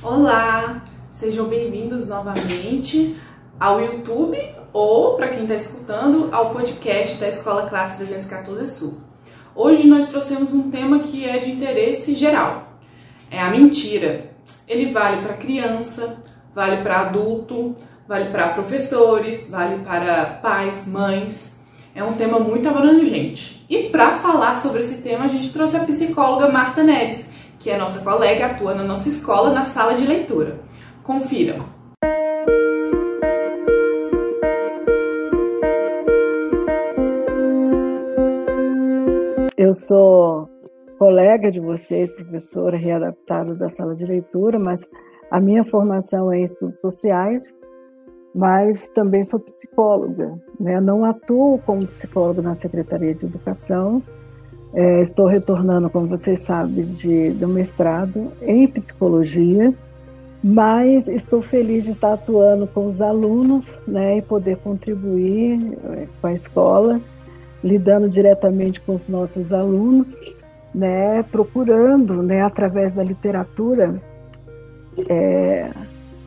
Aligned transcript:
Olá, 0.00 0.84
sejam 1.10 1.46
bem-vindos 1.46 2.06
novamente 2.06 3.16
ao 3.58 3.80
YouTube 3.80 4.38
ou, 4.72 5.16
para 5.16 5.26
quem 5.26 5.42
está 5.42 5.56
escutando, 5.56 6.28
ao 6.30 6.50
podcast 6.50 7.18
da 7.18 7.26
Escola 7.26 7.68
Classe 7.68 7.96
314 7.96 8.64
Sul. 8.66 9.00
Hoje 9.56 9.88
nós 9.88 10.08
trouxemos 10.08 10.54
um 10.54 10.70
tema 10.70 11.00
que 11.00 11.24
é 11.24 11.38
de 11.38 11.50
interesse 11.50 12.14
geral: 12.14 12.78
é 13.28 13.40
a 13.40 13.50
mentira. 13.50 14.30
Ele 14.68 14.92
vale 14.92 15.20
para 15.20 15.34
criança, 15.34 16.22
vale 16.54 16.80
para 16.84 17.00
adulto, 17.00 17.74
vale 18.06 18.30
para 18.30 18.50
professores, 18.50 19.50
vale 19.50 19.82
para 19.82 20.26
pais, 20.40 20.86
mães. 20.86 21.58
É 21.92 22.04
um 22.04 22.12
tema 22.12 22.38
muito 22.38 22.68
abrangente. 22.68 23.66
E 23.68 23.88
para 23.88 24.12
falar 24.18 24.58
sobre 24.58 24.82
esse 24.82 25.02
tema, 25.02 25.24
a 25.24 25.28
gente 25.28 25.52
trouxe 25.52 25.76
a 25.76 25.80
psicóloga 25.80 26.52
Marta 26.52 26.84
Neres 26.84 27.27
que 27.68 27.72
é 27.72 27.76
nossa 27.76 28.02
colega, 28.02 28.46
atua 28.46 28.74
na 28.74 28.82
nossa 28.82 29.10
escola 29.10 29.52
na 29.52 29.62
sala 29.62 29.92
de 29.92 30.06
leitura. 30.06 30.58
Confiram! 31.04 31.66
Eu 39.54 39.74
sou 39.74 40.48
colega 40.98 41.50
de 41.50 41.60
vocês, 41.60 42.10
professora 42.10 42.78
readaptada 42.78 43.54
da 43.54 43.68
sala 43.68 43.94
de 43.94 44.06
leitura, 44.06 44.58
mas 44.58 44.88
a 45.30 45.38
minha 45.38 45.62
formação 45.62 46.32
é 46.32 46.38
em 46.38 46.44
estudos 46.44 46.80
sociais, 46.80 47.54
mas 48.34 48.88
também 48.94 49.22
sou 49.22 49.40
psicóloga. 49.40 50.40
Né? 50.58 50.80
Não 50.80 51.04
atuo 51.04 51.58
como 51.66 51.84
psicóloga 51.84 52.40
na 52.40 52.54
Secretaria 52.54 53.14
de 53.14 53.26
Educação, 53.26 54.02
é, 54.72 55.00
estou 55.00 55.26
retornando, 55.26 55.88
como 55.88 56.06
vocês 56.06 56.40
sabem, 56.40 56.84
de, 56.84 57.30
do 57.30 57.48
mestrado 57.48 58.32
em 58.42 58.66
psicologia, 58.66 59.72
mas 60.42 61.08
estou 61.08 61.42
feliz 61.42 61.84
de 61.84 61.90
estar 61.90 62.12
atuando 62.12 62.66
com 62.66 62.86
os 62.86 63.02
alunos 63.02 63.80
né, 63.86 64.18
e 64.18 64.22
poder 64.22 64.56
contribuir 64.58 65.76
é, 65.92 66.06
com 66.20 66.26
a 66.26 66.32
escola, 66.32 67.00
lidando 67.62 68.08
diretamente 68.08 68.80
com 68.80 68.92
os 68.92 69.08
nossos 69.08 69.52
alunos, 69.52 70.20
né, 70.74 71.22
procurando, 71.24 72.22
né, 72.22 72.42
através 72.42 72.94
da 72.94 73.02
literatura, 73.02 74.00
é, 75.08 75.70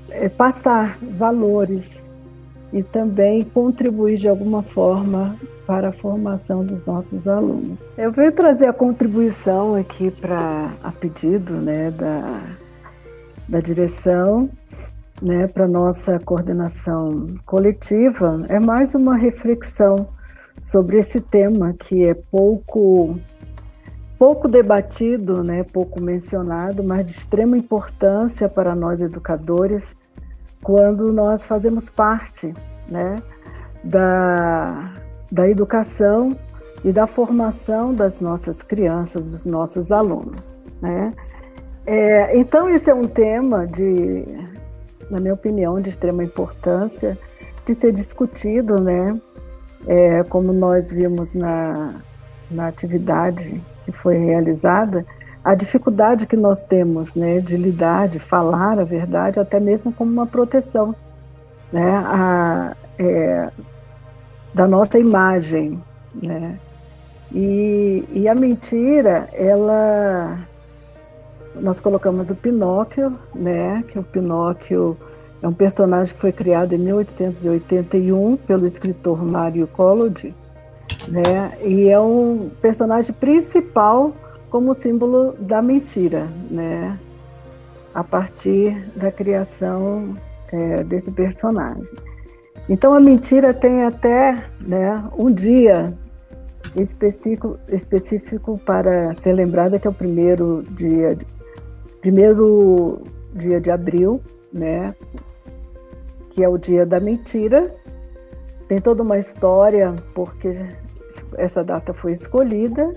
é, 0.10 0.30
passar 0.30 0.98
valores 1.02 2.04
e 2.74 2.84
também 2.84 3.44
contribuir 3.44 4.18
de 4.18 4.28
alguma 4.28 4.62
forma 4.62 5.38
para 5.72 5.88
a 5.88 5.94
formação 5.94 6.66
dos 6.66 6.84
nossos 6.84 7.30
alunos. 7.30 7.80
Eu 7.98 8.12
venho 8.12 8.34
trazer 8.34 8.66
a 8.66 8.74
contribuição 8.74 9.74
aqui 9.74 10.12
para 10.12 10.74
a 10.84 10.92
pedido 10.92 11.54
né, 11.54 11.90
da, 11.90 12.42
da 13.48 13.62
direção 13.62 14.50
né, 15.22 15.48
para 15.48 15.70
nossa 15.70 16.20
coordenação 16.20 17.36
coletiva. 17.46 18.46
É 18.50 18.60
mais 18.60 18.94
uma 18.96 19.16
reflexão 19.16 20.10
sobre 20.62 21.00
esse 21.00 21.22
tema 21.22 21.72
que 21.72 22.04
é 22.04 22.14
pouco 22.16 23.18
pouco 24.20 24.50
debatido, 24.50 25.42
né, 25.42 25.64
pouco 25.64 26.02
mencionado, 26.02 26.84
mas 26.84 27.06
de 27.06 27.14
extrema 27.14 27.58
importância 27.58 28.50
para 28.50 28.76
nós 28.76 29.00
educadores 29.00 29.96
quando 30.62 31.14
nós 31.14 31.46
fazemos 31.46 31.90
parte, 31.90 32.54
né, 32.90 33.24
da 33.86 35.00
da 35.32 35.48
educação 35.48 36.36
e 36.84 36.92
da 36.92 37.08
formação 37.08 37.94
das 37.94 38.20
nossas 38.20 38.62
crianças, 38.62 39.26
dos 39.26 39.46
nossos 39.46 39.92
alunos. 39.92 40.60
Né? 40.82 41.14
É, 41.86 42.38
então, 42.38 42.70
esse 42.70 42.90
é 42.90 42.94
um 42.94 43.08
tema 43.08 43.66
de, 43.66 44.26
na 45.10 45.20
minha 45.20 45.34
opinião, 45.34 45.80
de 45.80 45.90
extrema 45.90 46.24
importância 46.24 47.18
de 47.66 47.74
ser 47.74 47.92
discutido, 47.92 48.82
né? 48.82 49.20
É, 49.88 50.24
como 50.24 50.54
nós 50.54 50.90
vimos 50.90 51.34
na, 51.34 51.96
na 52.50 52.68
atividade 52.68 53.62
que 53.84 53.92
foi 53.92 54.16
realizada, 54.18 55.06
a 55.44 55.56
dificuldade 55.56 56.28
que 56.28 56.38
nós 56.38 56.64
temos 56.64 57.16
né, 57.16 57.40
de 57.40 57.58
lidar, 57.58 58.08
de 58.08 58.20
falar 58.20 58.78
a 58.80 58.84
verdade, 58.84 59.40
até 59.40 59.60
mesmo 59.60 59.92
como 59.92 60.12
uma 60.12 60.28
proteção. 60.28 60.96
Né? 61.74 61.90
A, 62.06 62.76
é, 63.00 63.50
da 64.54 64.68
nossa 64.68 65.00
imagem, 65.00 65.82
né? 66.14 66.60
E, 67.34 68.06
e 68.12 68.28
a 68.28 68.36
mentira, 68.36 69.30
ela, 69.32 70.40
nós 71.56 71.80
colocamos 71.80 72.30
o 72.30 72.36
Pinóquio, 72.36 73.18
né? 73.34 73.84
Que 73.88 73.98
o 73.98 74.04
Pinóquio 74.04 74.98
é 75.42 75.48
um 75.48 75.54
personagem 75.54 76.14
que 76.14 76.20
foi 76.20 76.32
criado 76.32 76.74
em 76.74 76.78
1881 76.78 78.38
pelo 78.38 78.66
escritor 78.66 79.24
Mário 79.24 79.66
Collodi, 79.68 80.36
né? 81.08 81.58
E 81.64 81.90
é 81.90 82.00
um 82.00 82.52
personagem 82.62 83.14
principal 83.14 84.14
como 84.50 84.74
símbolo 84.74 85.34
da 85.40 85.62
mentira, 85.62 86.28
né? 86.50 87.00
A 87.94 88.04
partir 88.04 88.90
da 88.96 89.12
criação 89.12 90.18
é, 90.52 90.84
desse 90.84 91.10
personagem. 91.12 92.11
Então 92.70 92.94
a 92.94 93.00
mentira 93.00 93.54
tem 93.54 93.84
até 93.84 94.46
né, 94.60 95.04
um 95.18 95.32
dia 95.32 95.94
específico, 96.76 97.60
específico 97.68 98.60
para 98.66 99.14
ser 99.16 99.34
lembrada, 99.34 99.80
que 99.80 99.88
é 99.88 99.90
o 99.90 99.94
primeiro 99.94 100.64
dia, 100.72 101.18
primeiro 102.00 103.02
dia 103.34 103.60
de 103.60 103.72
abril, 103.72 104.22
né, 104.54 104.96
que 106.30 106.44
é 106.44 106.48
o 106.48 106.58
dia 106.58 106.86
da 106.86 107.00
mentira. 107.00 107.76
Tem 108.68 108.80
toda 108.80 109.04
uma 109.04 109.18
história 109.18 109.94
porque 110.14 110.56
essa 111.38 111.64
data 111.64 111.94
foi 111.94 112.14
escolhida, 112.14 112.94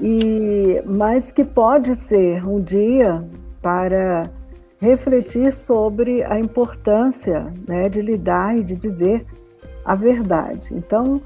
e 0.00 0.82
mas 0.84 1.30
que 1.30 1.44
pode 1.44 1.94
ser 1.94 2.44
um 2.44 2.60
dia 2.60 3.24
para 3.62 4.30
refletir 4.78 5.52
sobre 5.52 6.22
a 6.24 6.38
importância 6.38 7.52
né, 7.66 7.88
de 7.88 8.00
lidar 8.00 8.56
e 8.56 8.62
de 8.62 8.76
dizer 8.76 9.26
a 9.84 9.94
verdade. 9.94 10.68
Então, 10.72 11.20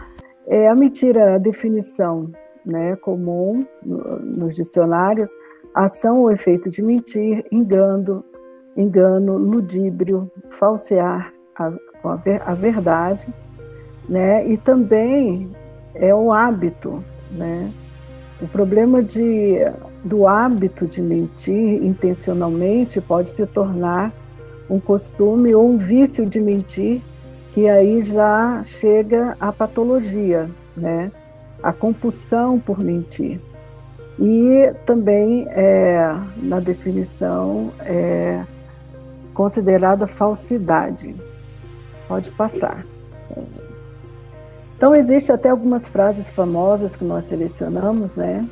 é, 0.46 0.68
a 0.68 0.74
mentira, 0.74 1.34
a 1.34 1.38
definição 1.38 2.30
né, 2.64 2.96
comum 2.96 3.66
no, 3.84 4.18
nos 4.20 4.54
dicionários, 4.54 5.30
ação 5.74 6.20
ou 6.20 6.30
efeito 6.30 6.70
de 6.70 6.82
mentir, 6.82 7.44
engano, 7.50 8.24
engano, 8.76 9.36
ludíbrio, 9.36 10.30
falsear 10.50 11.32
a, 11.56 11.72
a, 12.46 12.54
verdade, 12.54 13.26
né, 14.08 14.46
e 14.46 14.56
também 14.56 15.50
é 15.94 16.14
um 16.14 16.32
hábito, 16.32 17.04
né, 17.30 17.70
o 18.40 18.48
problema 18.48 19.02
de 19.02 19.58
do 20.04 20.26
hábito 20.26 20.86
de 20.86 21.00
mentir 21.00 21.82
intencionalmente 21.82 23.00
pode 23.00 23.30
se 23.30 23.46
tornar 23.46 24.12
um 24.68 24.80
costume 24.80 25.54
ou 25.54 25.68
um 25.68 25.76
vício 25.76 26.26
de 26.26 26.40
mentir, 26.40 27.00
que 27.52 27.68
aí 27.68 28.02
já 28.02 28.62
chega 28.64 29.36
à 29.38 29.52
patologia, 29.52 30.48
né? 30.76 31.12
A 31.62 31.72
compulsão 31.72 32.58
por 32.58 32.78
mentir. 32.78 33.40
E 34.18 34.72
também 34.86 35.46
é, 35.50 36.14
na 36.36 36.58
definição 36.60 37.70
é 37.80 38.42
considerada 39.34 40.06
falsidade. 40.06 41.14
Pode 42.08 42.30
passar. 42.32 42.84
Então, 44.76 44.94
existe 44.94 45.30
até 45.30 45.48
algumas 45.48 45.86
frases 45.86 46.28
famosas 46.28 46.96
que 46.96 47.04
nós 47.04 47.24
selecionamos, 47.24 48.16
né? 48.16 48.46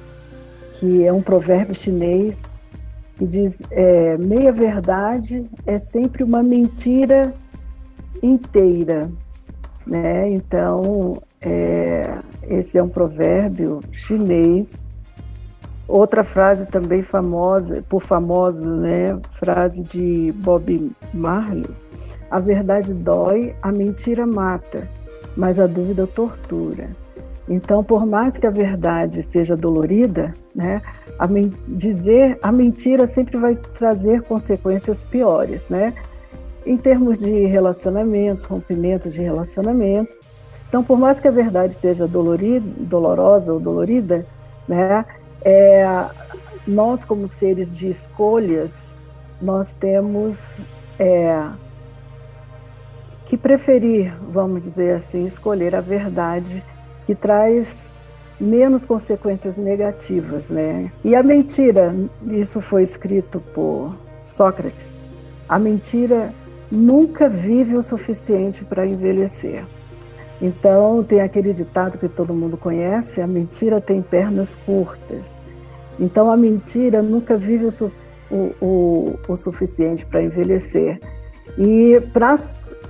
Que 0.81 1.05
é 1.05 1.13
um 1.13 1.21
provérbio 1.21 1.75
chinês 1.75 2.63
que 3.17 3.27
diz: 3.27 3.63
é, 3.71 4.17
meia 4.17 4.51
verdade 4.51 5.47
é 5.67 5.79
sempre 5.79 6.25
uma 6.25 6.43
mentira 6.43 7.35
inteira, 8.23 9.11
né? 9.87 10.31
Então 10.31 11.23
é, 11.39 12.19
esse 12.43 12.79
é 12.79 12.83
um 12.83 12.89
provérbio 12.89 13.81
chinês. 13.93 14.87
Outra 15.87 16.25
frase 16.25 16.67
também 16.67 17.03
famosa, 17.03 17.85
por 17.87 18.01
famoso, 18.01 18.67
né? 18.67 19.21
Frase 19.33 19.85
de 19.85 20.33
Bob 20.39 20.91
Marley: 21.13 21.69
a 22.31 22.41
verdade 22.41 22.95
dói, 22.95 23.55
a 23.61 23.71
mentira 23.71 24.27
mata, 24.27 24.89
mas 25.37 25.61
a 25.61 25.67
dúvida 25.67 26.07
tortura. 26.07 26.89
Então, 27.47 27.85
por 27.85 28.07
mais 28.07 28.39
que 28.39 28.47
a 28.47 28.51
verdade 28.51 29.23
seja 29.23 29.57
dolorida, 29.57 30.33
né, 30.55 30.83
a 31.19 31.29
dizer 31.69 32.39
a 32.43 32.51
mentira 32.51 33.07
sempre 33.07 33.37
vai 33.37 33.55
trazer 33.55 34.23
consequências 34.23 35.05
piores, 35.05 35.69
né? 35.69 35.95
Em 36.67 36.77
termos 36.77 37.19
de 37.19 37.47
relacionamentos, 37.47 38.45
rompimentos 38.45 39.13
de 39.13 39.23
relacionamentos. 39.23 40.19
Então, 40.69 40.85
por 40.85 40.99
mais 40.99 41.19
que 41.19 41.27
a 41.27 41.31
verdade 41.31 41.75
seja 41.75 42.07
dolorida, 42.07 42.67
dolorosa 42.79 43.53
ou 43.53 43.59
dolorida, 43.59 44.27
né, 44.69 45.05
é, 45.43 45.85
nós 46.67 47.05
como 47.05 47.27
seres 47.27 47.73
de 47.73 47.89
escolhas 47.89 48.95
nós 49.41 49.75
temos 49.75 50.55
é, 50.99 51.49
que 53.25 53.37
preferir, 53.37 54.15
vamos 54.21 54.61
dizer 54.61 54.97
assim, 54.97 55.25
escolher 55.25 55.75
a 55.75 55.81
verdade 55.81 56.63
que 57.07 57.15
traz 57.15 57.93
menos 58.41 58.87
consequências 58.87 59.59
negativas, 59.59 60.49
né? 60.49 60.91
E 61.05 61.15
a 61.15 61.23
mentira, 61.23 61.95
isso 62.27 62.61
foi 62.61 62.83
escrito 62.83 63.41
por 63.55 63.95
Sócrates. 64.25 65.03
A 65.49 65.59
mentira 65.59 66.33
nunca 66.71 67.29
vive 67.29 67.77
o 67.77 67.83
suficiente 67.83 68.65
para 68.65 68.87
envelhecer. 68.87 69.65
Então, 70.41 71.05
tem 71.05 71.21
aquele 71.21 71.53
ditado 71.53 71.99
que 71.99 72.09
todo 72.09 72.33
mundo 72.33 72.57
conhece: 72.57 73.21
a 73.21 73.27
mentira 73.27 73.81
tem 73.81 74.01
pernas 74.01 74.57
curtas. 74.57 75.37
Então, 75.99 76.31
a 76.31 76.37
mentira 76.37 77.03
nunca 77.03 77.37
vive 77.37 77.67
o, 77.67 77.93
o, 78.31 78.55
o, 78.65 79.19
o 79.29 79.37
suficiente 79.37 80.07
para 80.07 80.23
envelhecer. 80.23 80.99
E 81.59 82.01
para 82.13 82.37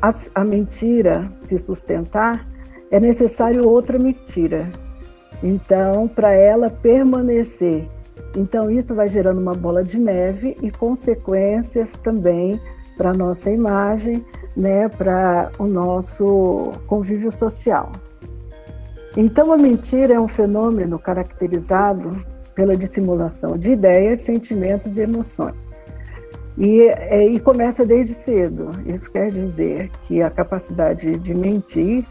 a, 0.00 0.14
a 0.34 0.44
mentira 0.44 1.32
se 1.40 1.58
sustentar, 1.58 2.46
é 2.90 3.00
necessário 3.00 3.66
outra 3.66 3.98
mentira. 3.98 4.70
Então, 5.42 6.06
para 6.06 6.32
ela 6.32 6.70
permanecer. 6.70 7.88
Então, 8.36 8.70
isso 8.70 8.94
vai 8.94 9.08
gerando 9.08 9.40
uma 9.40 9.54
bola 9.54 9.82
de 9.82 9.98
neve 9.98 10.56
e 10.62 10.70
consequências 10.70 11.92
também 11.92 12.60
para 12.96 13.10
a 13.10 13.14
nossa 13.14 13.50
imagem, 13.50 14.24
né, 14.56 14.88
para 14.88 15.50
o 15.58 15.66
nosso 15.66 16.72
convívio 16.86 17.30
social. 17.30 17.90
Então, 19.16 19.52
a 19.52 19.56
mentira 19.56 20.14
é 20.14 20.20
um 20.20 20.28
fenômeno 20.28 20.98
caracterizado 20.98 22.24
pela 22.54 22.76
dissimulação 22.76 23.56
de 23.56 23.70
ideias, 23.70 24.20
sentimentos 24.20 24.98
e 24.98 25.00
emoções. 25.00 25.70
E, 26.58 26.82
é, 26.82 27.26
e, 27.26 27.40
começa 27.40 27.86
desde 27.86 28.12
cedo. 28.12 28.70
Isso 28.84 29.10
quer 29.10 29.30
dizer 29.30 29.90
que 30.02 30.20
a 30.20 30.28
capacidade 30.28 31.18
de 31.18 31.34
mentir, 31.34 32.04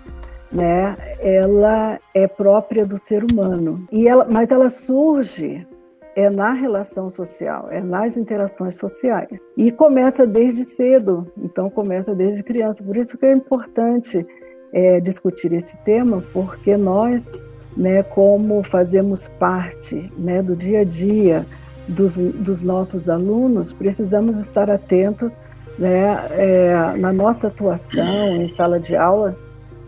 né, 0.52 0.98
ela 1.20 2.00
é 2.14 2.28
própria 2.28 2.86
do 2.86 2.98
ser 2.98 3.24
humano. 3.24 3.86
E 3.92 4.08
ela, 4.08 4.26
mas 4.30 4.52
ela 4.52 4.70
surge 4.70 5.68
é 6.16 6.30
na 6.30 6.52
relação 6.52 7.10
social, 7.10 7.70
é 7.72 7.82
nas 7.82 8.18
interações 8.18 8.76
sociais. 8.76 9.30
E 9.56 9.72
começa 9.72 10.26
desde 10.28 10.66
cedo, 10.66 11.32
então 11.38 11.70
começa 11.70 12.14
desde 12.14 12.44
criança. 12.44 12.84
Por 12.84 12.98
isso 12.98 13.18
que 13.18 13.26
é 13.26 13.32
importante 13.32 14.26
é, 14.74 15.00
discutir 15.00 15.54
esse 15.54 15.78
tema, 15.78 16.24
porque 16.34 16.76
nós, 16.76 17.30
né, 17.78 18.04
como 18.04 18.64
fazemos 18.64 19.28
parte 19.40 20.12
né, 20.18 20.42
do 20.42 20.56
dia 20.56 20.82
a 20.82 20.84
dia 20.84 21.46
dos, 21.88 22.18
dos 22.18 22.64
nossos 22.64 23.08
alunos, 23.08 23.72
precisamos 23.72 24.38
estar 24.38 24.70
atentos 24.70 25.38
né, 25.78 26.18
é, 26.32 26.98
na 26.98 27.14
nossa 27.14 27.48
atuação 27.48 28.36
em 28.36 28.48
sala 28.50 28.80
de 28.80 28.96
aula 28.96 29.38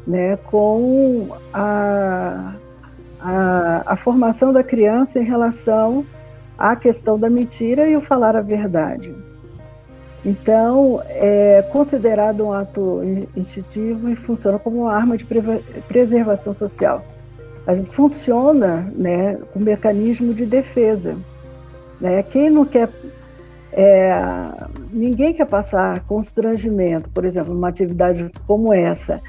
né, 0.05 0.37
com 0.37 1.29
a, 1.53 2.53
a, 3.19 3.83
a 3.85 3.95
formação 3.95 4.51
da 4.51 4.63
criança 4.63 5.19
em 5.19 5.23
relação 5.23 6.05
à 6.57 6.75
questão 6.75 7.19
da 7.19 7.29
mentira 7.29 7.87
e 7.87 7.95
o 7.95 8.01
falar 8.01 8.35
a 8.35 8.41
verdade. 8.41 9.13
Então, 10.23 11.01
é 11.07 11.63
considerado 11.71 12.45
um 12.45 12.53
ato 12.53 13.01
instintivo 13.35 14.09
e 14.09 14.15
funciona 14.15 14.59
como 14.59 14.83
uma 14.83 14.93
arma 14.93 15.17
de 15.17 15.25
preservação 15.87 16.53
social. 16.53 17.03
Funciona 17.89 18.91
né, 18.95 19.37
com 19.51 19.59
mecanismo 19.59 20.33
de 20.33 20.45
defesa. 20.45 21.15
Né? 21.99 22.23
Quem 22.23 22.49
não 22.49 22.65
quer. 22.65 22.89
É, 23.73 24.13
ninguém 24.91 25.33
quer 25.33 25.45
passar 25.45 26.01
constrangimento, 26.01 27.09
por 27.09 27.23
exemplo, 27.23 27.53
numa 27.53 27.69
atividade 27.69 28.29
como 28.45 28.73
essa. 28.73 29.21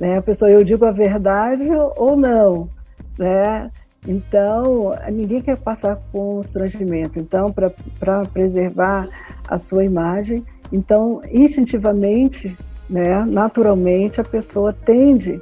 Né? 0.00 0.16
A 0.16 0.22
pessoa, 0.22 0.50
eu 0.50 0.64
digo 0.64 0.86
a 0.86 0.90
verdade 0.90 1.68
ou 1.96 2.16
não. 2.16 2.70
Né? 3.18 3.70
Então, 4.08 4.96
ninguém 5.12 5.42
quer 5.42 5.58
passar 5.58 6.00
constrangimento. 6.10 7.18
Então, 7.18 7.52
para 7.52 8.24
preservar 8.32 9.06
a 9.46 9.58
sua 9.58 9.84
imagem, 9.84 10.42
então, 10.72 11.20
instintivamente, 11.30 12.56
né, 12.88 13.22
naturalmente, 13.24 14.20
a 14.20 14.24
pessoa 14.24 14.72
tende 14.72 15.38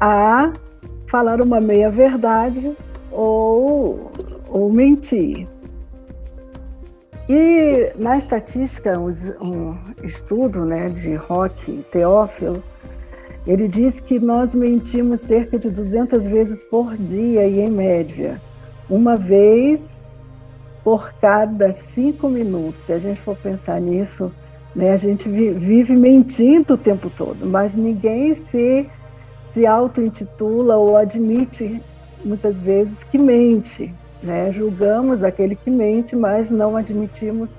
a 0.00 0.52
falar 1.06 1.40
uma 1.40 1.60
meia-verdade 1.60 2.76
ou, 3.10 4.12
ou 4.48 4.72
mentir. 4.72 5.48
E 7.28 7.92
na 7.96 8.18
estatística, 8.18 8.98
um 8.98 9.76
estudo 10.02 10.64
né, 10.64 10.88
de 10.90 11.14
Rock 11.14 11.84
Teófilo, 11.90 12.62
ele 13.46 13.68
diz 13.68 14.00
que 14.00 14.18
nós 14.18 14.54
mentimos 14.54 15.20
cerca 15.20 15.58
de 15.58 15.70
200 15.70 16.24
vezes 16.24 16.62
por 16.62 16.96
dia 16.96 17.46
e 17.46 17.60
em 17.60 17.70
média, 17.70 18.40
uma 18.88 19.16
vez 19.16 20.06
por 20.84 21.12
cada 21.14 21.72
cinco 21.72 22.28
minutos. 22.28 22.82
Se 22.82 22.92
a 22.92 22.98
gente 22.98 23.20
for 23.20 23.36
pensar 23.36 23.80
nisso, 23.80 24.30
né, 24.74 24.92
a 24.92 24.96
gente 24.96 25.28
vive 25.28 25.96
mentindo 25.96 26.74
o 26.74 26.78
tempo 26.78 27.10
todo, 27.10 27.46
mas 27.46 27.74
ninguém 27.74 28.34
se, 28.34 28.86
se 29.50 29.66
auto-intitula 29.66 30.76
ou 30.76 30.96
admite 30.96 31.82
muitas 32.24 32.58
vezes 32.58 33.02
que 33.04 33.18
mente. 33.18 33.92
Né? 34.22 34.52
Julgamos 34.52 35.24
aquele 35.24 35.56
que 35.56 35.70
mente, 35.70 36.14
mas 36.14 36.50
não 36.50 36.76
admitimos 36.76 37.56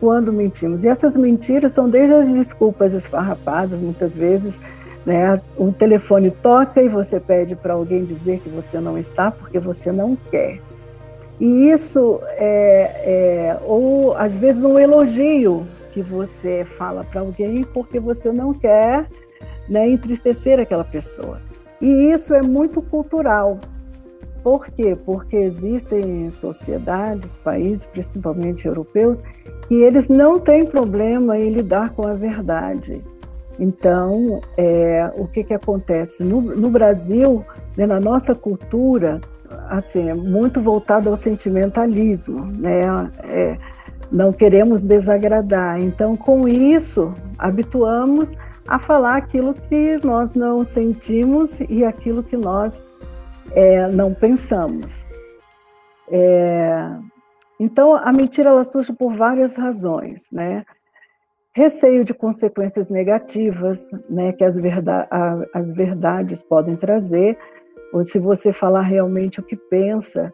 quando 0.00 0.32
mentimos. 0.32 0.84
E 0.84 0.88
essas 0.88 1.16
mentiras 1.16 1.72
são 1.72 1.88
desde 1.88 2.14
as 2.14 2.28
desculpas 2.28 2.92
esfarrapadas, 2.94 3.78
muitas 3.78 4.14
vezes, 4.14 4.60
né? 5.04 5.40
O 5.56 5.72
telefone 5.72 6.30
toca 6.30 6.82
e 6.82 6.88
você 6.88 7.18
pede 7.18 7.56
para 7.56 7.74
alguém 7.74 8.04
dizer 8.04 8.40
que 8.40 8.48
você 8.48 8.78
não 8.78 8.98
está 8.98 9.30
porque 9.30 9.58
você 9.58 9.90
não 9.90 10.16
quer. 10.30 10.60
E 11.40 11.70
isso 11.70 12.20
é, 12.30 13.02
é 13.04 13.58
ou 13.64 14.14
às 14.16 14.32
vezes 14.32 14.64
um 14.64 14.78
elogio 14.78 15.66
que 15.92 16.02
você 16.02 16.64
fala 16.64 17.04
para 17.04 17.20
alguém 17.20 17.62
porque 17.62 17.98
você 18.00 18.32
não 18.32 18.52
quer 18.52 19.06
né, 19.68 19.88
entristecer 19.88 20.58
aquela 20.58 20.84
pessoa. 20.84 21.40
E 21.80 22.10
isso 22.10 22.34
é 22.34 22.42
muito 22.42 22.82
cultural. 22.82 23.58
Por 24.42 24.66
quê? 24.66 24.96
Porque 25.04 25.36
existem 25.36 26.30
sociedades, 26.30 27.36
países, 27.44 27.86
principalmente 27.86 28.66
europeus, 28.66 29.22
que 29.68 29.74
eles 29.74 30.08
não 30.08 30.38
têm 30.40 30.64
problema 30.64 31.38
em 31.38 31.50
lidar 31.50 31.90
com 31.90 32.06
a 32.06 32.14
verdade. 32.14 33.02
Então, 33.58 34.40
é, 34.56 35.10
o 35.16 35.26
que, 35.26 35.42
que 35.42 35.54
acontece? 35.54 36.22
No, 36.22 36.40
no 36.40 36.70
Brasil, 36.70 37.44
né, 37.76 37.86
na 37.86 37.98
nossa 37.98 38.34
cultura, 38.34 39.20
assim, 39.68 40.08
é 40.08 40.14
muito 40.14 40.60
voltado 40.60 41.10
ao 41.10 41.16
sentimentalismo, 41.16 42.46
né? 42.46 42.82
É, 43.24 43.58
não 44.10 44.32
queremos 44.32 44.82
desagradar. 44.82 45.80
Então, 45.80 46.16
com 46.16 46.46
isso, 46.48 47.12
habituamos 47.38 48.34
a 48.66 48.78
falar 48.78 49.16
aquilo 49.16 49.54
que 49.54 49.98
nós 50.04 50.34
não 50.34 50.64
sentimos 50.64 51.60
e 51.68 51.84
aquilo 51.84 52.22
que 52.22 52.36
nós 52.36 52.82
é, 53.52 53.88
não 53.88 54.14
pensamos. 54.14 55.04
É, 56.10 56.90
então, 57.58 57.94
a 57.94 58.12
mentira 58.12 58.50
ela 58.50 58.64
surge 58.64 58.92
por 58.92 59.14
várias 59.16 59.56
razões, 59.56 60.30
né? 60.30 60.64
Receio 61.58 62.04
de 62.04 62.14
consequências 62.14 62.88
negativas, 62.88 63.90
né, 64.08 64.32
que 64.32 64.44
as, 64.44 64.56
verdade, 64.56 65.08
as 65.52 65.72
verdades 65.72 66.40
podem 66.40 66.76
trazer, 66.76 67.36
ou 67.92 68.04
se 68.04 68.18
você 68.18 68.52
falar 68.52 68.82
realmente 68.82 69.40
o 69.40 69.42
que 69.42 69.56
pensa, 69.56 70.32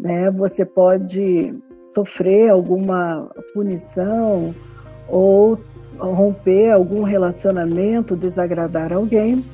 né, 0.00 0.30
você 0.30 0.64
pode 0.64 1.54
sofrer 1.84 2.48
alguma 2.48 3.30
punição 3.52 4.54
ou 5.08 5.58
romper 5.98 6.70
algum 6.70 7.02
relacionamento, 7.02 8.16
desagradar 8.16 8.94
alguém, 8.94 9.44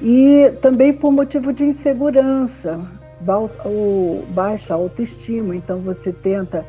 e 0.00 0.50
também 0.62 0.94
por 0.94 1.12
motivo 1.12 1.52
de 1.52 1.64
insegurança, 1.64 2.80
baixa 4.30 4.72
autoestima, 4.72 5.54
então 5.54 5.78
você 5.80 6.10
tenta 6.10 6.64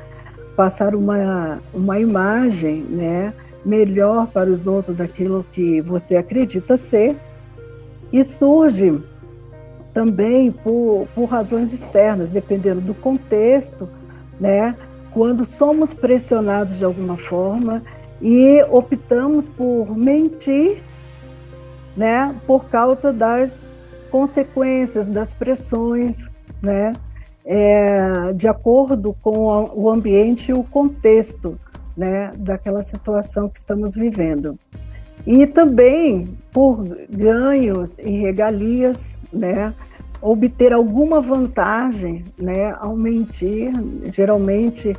passar 0.58 0.94
uma, 0.94 1.60
uma 1.74 1.98
imagem, 1.98 2.82
né, 2.82 3.34
melhor 3.66 4.28
para 4.28 4.50
os 4.50 4.68
outros 4.68 4.96
daquilo 4.96 5.46
que 5.52 5.82
você 5.82 6.16
acredita 6.16 6.78
ser, 6.78 7.16
e 8.12 8.24
surge 8.24 9.00
também 9.94 10.52
por, 10.52 11.08
por 11.14 11.26
razões 11.26 11.74
externas, 11.74 12.30
dependendo 12.30 12.82
do 12.82 12.94
contexto, 12.94 13.88
né? 14.40 14.76
Quando 15.12 15.44
somos 15.44 15.94
pressionados 15.94 16.78
de 16.78 16.86
alguma 16.86 17.18
forma 17.18 17.82
e 18.22 18.64
optamos 18.70 19.50
por 19.50 19.98
mentir, 19.98 20.82
né? 21.98 22.36
Por 22.46 22.66
causa 22.66 23.12
das 23.12 23.64
consequências, 24.12 25.08
das 25.08 25.34
pressões, 25.34 26.30
né? 26.62 26.94
É, 27.46 28.34
de 28.34 28.48
acordo 28.48 29.16
com 29.24 29.72
o 29.74 29.90
ambiente 29.90 30.52
e 30.52 30.54
o 30.54 30.64
contexto 30.64 31.58
né, 32.00 32.32
daquela 32.38 32.82
situação 32.82 33.50
que 33.50 33.60
estamos 33.60 33.94
vivendo. 33.94 34.58
E 35.28 35.46
também 35.46 36.30
por 36.50 36.82
ganhos 37.10 38.00
e 38.00 38.10
regalias, 38.10 39.18
né, 39.34 39.74
obter 40.22 40.72
alguma 40.72 41.20
vantagem 41.20 42.24
né, 42.38 42.74
ao 42.80 42.96
mentir. 42.96 43.74
Geralmente, 44.14 44.96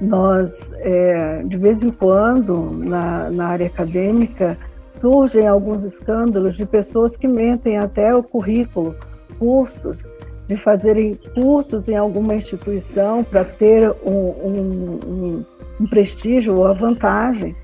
nós, 0.00 0.72
é, 0.76 1.42
de 1.42 1.56
vez 1.56 1.82
em 1.82 1.90
quando, 1.90 2.70
na, 2.70 3.28
na 3.28 3.48
área 3.48 3.66
acadêmica, 3.66 4.56
surgem 4.88 5.48
alguns 5.48 5.82
escândalos 5.82 6.56
de 6.56 6.64
pessoas 6.64 7.16
que 7.16 7.26
mentem 7.26 7.76
até 7.76 8.14
o 8.14 8.22
currículo, 8.22 8.94
cursos, 9.36 10.04
de 10.46 10.56
fazerem 10.56 11.18
cursos 11.34 11.88
em 11.88 11.96
alguma 11.96 12.36
instituição 12.36 13.24
para 13.24 13.44
ter 13.44 13.90
um, 14.04 14.12
um, 14.12 15.00
um, 15.06 15.44
um 15.80 15.86
prestígio 15.86 16.56
ou 16.56 16.66
a 16.66 16.72
vantagem, 16.72 17.54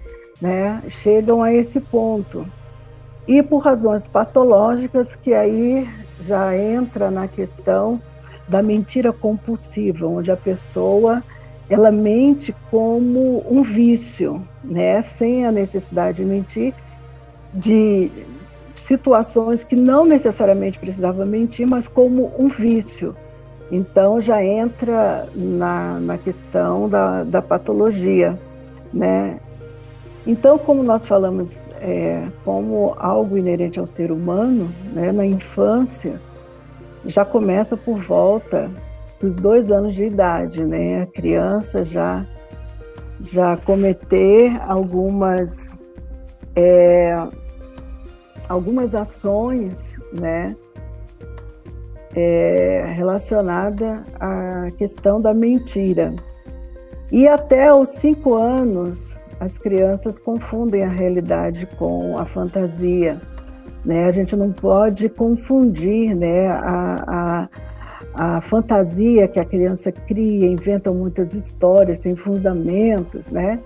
né? 0.41 0.83
chegam 0.89 1.43
a 1.43 1.53
esse 1.53 1.81
ponto. 1.81 2.47
E 3.27 3.43
por 3.43 3.59
razões 3.59 4.09
patológicas, 4.09 5.15
que 5.15 5.33
aí 5.33 5.89
já 6.21 6.57
entra 6.57 7.11
na 7.11 7.29
questão 7.29 8.01
da 8.49 8.63
mentira 8.63 9.13
compulsiva, 9.13 10.07
onde 10.07 10.31
a 10.31 10.37
pessoa 10.37 11.23
ela 11.71 11.91
mente 11.91 12.55
como 12.71 13.45
um 13.49 13.63
vício, 13.63 14.47
né, 14.63 15.01
sem 15.01 15.47
a 15.47 15.53
necessidade 15.53 16.19
de 16.19 16.25
mentir, 16.25 16.75
de 17.55 18.11
situações 18.77 19.65
que 19.65 19.77
não 19.77 20.05
necessariamente 20.05 20.79
precisava 20.79 21.25
mentir, 21.25 21.67
mas 21.67 21.89
como 21.89 22.31
um 22.39 22.49
vício. 22.49 23.17
Então 23.73 24.21
já 24.21 24.45
entra 24.45 25.27
na, 25.35 25.99
na 25.99 26.19
questão 26.19 26.91
da, 26.91 27.25
da 27.25 27.41
patologia, 27.41 28.39
né? 28.93 29.41
Então, 30.27 30.59
como 30.59 30.83
nós 30.83 31.07
falamos 31.07 31.71
é, 31.81 32.29
como 32.45 32.95
algo 32.99 33.39
inerente 33.39 33.81
ao 33.81 33.87
ser 33.87 34.13
humano, 34.13 34.71
né, 34.93 35.11
na 35.11 35.25
infância, 35.25 36.21
já 37.07 37.25
começa 37.25 37.75
por 37.75 37.99
volta 37.99 38.71
dos 39.19 39.35
dois 39.35 39.71
anos 39.71 39.95
de 39.95 40.05
idade, 40.05 40.63
né? 40.63 41.03
A 41.03 41.07
criança 41.07 41.83
já, 41.83 42.27
já 43.21 43.57
cometer 43.57 44.53
algumas, 44.69 45.75
é, 46.55 47.17
algumas 48.51 48.95
ações, 48.95 49.99
né? 50.13 50.55
É, 52.15 52.93
relacionada 52.95 54.05
à 54.21 54.71
questão 54.77 55.21
da 55.21 55.33
mentira. 55.33 56.15
E 57.11 57.27
até 57.27 57.73
os 57.73 57.89
cinco 57.91 58.35
anos, 58.35 59.19
as 59.41 59.59
crianças 59.59 60.19
confundem 60.19 60.85
a 60.85 60.89
realidade 60.89 61.67
com 61.79 62.17
a 62.19 62.25
fantasia. 62.25 63.21
Né? 63.85 64.05
A 64.05 64.11
gente 64.11 64.37
não 64.37 64.53
pode 64.53 65.09
confundir 65.09 66.15
né, 66.15 66.49
a, 66.49 67.49
a, 68.15 68.37
a 68.37 68.41
fantasia 68.41 69.27
que 69.27 69.41
a 69.41 69.45
criança 69.45 69.91
cria, 69.91 70.47
inventa 70.47 70.93
muitas 70.93 71.35
histórias 71.35 71.99
sem 71.99 72.15
fundamentos, 72.15 73.31
né? 73.31 73.59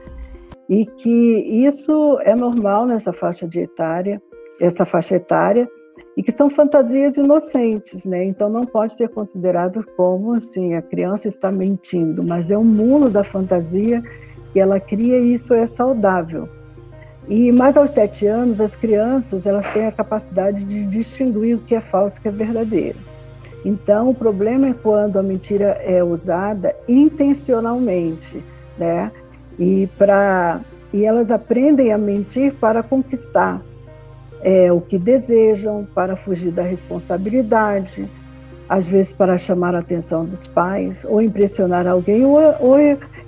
e 0.68 0.84
que 0.84 1.38
isso 1.64 2.18
é 2.22 2.34
normal 2.34 2.86
nessa 2.86 3.12
faixa 3.12 3.46
de 3.46 3.60
etária, 3.60 4.20
essa 4.60 4.84
faixa 4.84 5.16
etária, 5.16 5.68
e 6.16 6.22
que 6.22 6.32
são 6.32 6.48
fantasias 6.48 7.16
inocentes, 7.16 8.06
né? 8.06 8.24
Então 8.24 8.48
não 8.48 8.64
pode 8.64 8.94
ser 8.94 9.08
considerado 9.10 9.84
como 9.96 10.32
assim 10.32 10.74
a 10.74 10.80
criança 10.80 11.28
está 11.28 11.52
mentindo, 11.52 12.22
mas 12.22 12.50
é 12.50 12.56
um 12.56 12.64
mundo 12.64 13.10
da 13.10 13.22
fantasia 13.22 14.02
que 14.52 14.58
ela 14.58 14.80
cria 14.80 15.18
e 15.18 15.34
isso 15.34 15.52
é 15.52 15.66
saudável. 15.66 16.48
E 17.28 17.52
mais 17.52 17.76
aos 17.76 17.90
sete 17.90 18.26
anos, 18.26 18.60
as 18.60 18.74
crianças 18.74 19.46
elas 19.46 19.70
têm 19.72 19.84
a 19.86 19.92
capacidade 19.92 20.64
de 20.64 20.86
distinguir 20.86 21.56
o 21.56 21.60
que 21.60 21.74
é 21.74 21.80
falso 21.80 22.16
e 22.16 22.18
o 22.18 22.22
que 22.22 22.28
é 22.28 22.30
verdadeiro. 22.30 22.98
Então, 23.64 24.10
o 24.10 24.14
problema 24.14 24.68
é 24.68 24.72
quando 24.72 25.18
a 25.18 25.22
mentira 25.22 25.80
é 25.84 26.02
usada 26.02 26.74
intencionalmente, 26.88 28.42
né? 28.78 29.10
E 29.58 29.88
para 29.98 30.60
e 30.92 31.04
elas 31.04 31.32
aprendem 31.32 31.92
a 31.92 31.98
mentir 31.98 32.54
para 32.54 32.82
conquistar 32.82 33.60
é, 34.46 34.72
o 34.72 34.80
que 34.80 34.96
desejam, 34.96 35.84
para 35.92 36.14
fugir 36.14 36.52
da 36.52 36.62
responsabilidade, 36.62 38.08
às 38.68 38.86
vezes 38.86 39.12
para 39.12 39.36
chamar 39.36 39.74
a 39.74 39.80
atenção 39.80 40.24
dos 40.24 40.46
pais, 40.46 41.04
ou 41.04 41.20
impressionar 41.20 41.84
alguém, 41.84 42.24
ou, 42.24 42.38
ou 42.60 42.76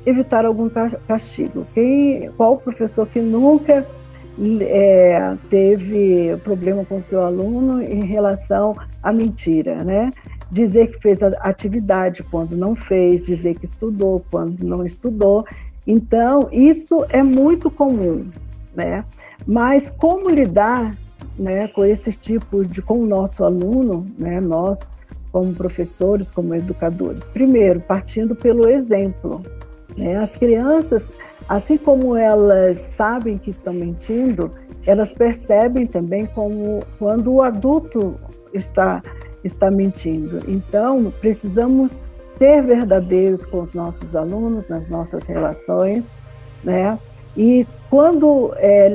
evitar 0.07 0.47
algum 0.47 0.71
castigo. 1.09 1.67
Quem, 1.75 2.31
qual 2.37 2.57
professor 2.57 3.05
que 3.05 3.19
nunca 3.19 3.85
é, 4.61 5.37
teve 5.51 6.37
problema 6.45 6.85
com 6.85 7.01
seu 7.01 7.21
aluno 7.21 7.83
em 7.83 8.05
relação 8.05 8.77
à 9.03 9.13
mentira, 9.13 9.83
né? 9.83 10.13
Dizer 10.53 10.87
que 10.87 11.03
fez 11.03 11.21
a 11.21 11.31
atividade 11.41 12.23
quando 12.23 12.57
não 12.57 12.77
fez, 12.77 13.23
dizer 13.23 13.57
que 13.57 13.65
estudou 13.65 14.25
quando 14.31 14.63
não 14.63 14.87
estudou. 14.87 15.45
Então, 15.85 16.49
isso 16.53 17.05
é 17.09 17.25
muito 17.25 17.73
comum, 17.73 18.29
né? 18.73 19.05
Mas 19.45 19.91
como 19.91 20.31
lidar 20.31 20.97
né, 21.39 21.69
com 21.69 21.85
esse 21.85 22.13
tipo 22.13 22.65
de, 22.65 22.83
com 22.83 23.01
o 23.01 23.07
nosso 23.07 23.45
aluno, 23.45 24.07
né, 24.19 24.41
nós 24.41 24.91
como 25.31 25.55
professores, 25.55 26.31
como 26.31 26.55
educadores? 26.55 27.29
Primeiro, 27.29 27.81
partindo 27.81 28.35
pelo 28.35 28.69
exemplo, 28.69 29.43
né? 29.97 30.17
As 30.17 30.37
crianças, 30.37 31.13
assim 31.49 31.77
como 31.77 32.17
elas 32.17 32.79
sabem 32.79 33.37
que 33.37 33.51
estão 33.51 33.73
mentindo, 33.73 34.51
elas 34.87 35.13
percebem 35.13 35.87
também 35.87 36.27
como 36.27 36.81
quando 36.99 37.33
o 37.33 37.43
adulto 37.43 38.19
está 38.53 39.03
está 39.45 39.71
mentindo. 39.71 40.41
Então, 40.49 41.13
precisamos 41.21 42.01
ser 42.35 42.63
verdadeiros 42.63 43.47
com 43.47 43.61
os 43.61 43.73
nossos 43.73 44.15
alunos 44.15 44.69
nas 44.69 44.89
nossas 44.89 45.27
relações, 45.27 46.11
né? 46.63 46.99
E 47.37 47.67
quando 47.91 48.53
é, 48.57 48.89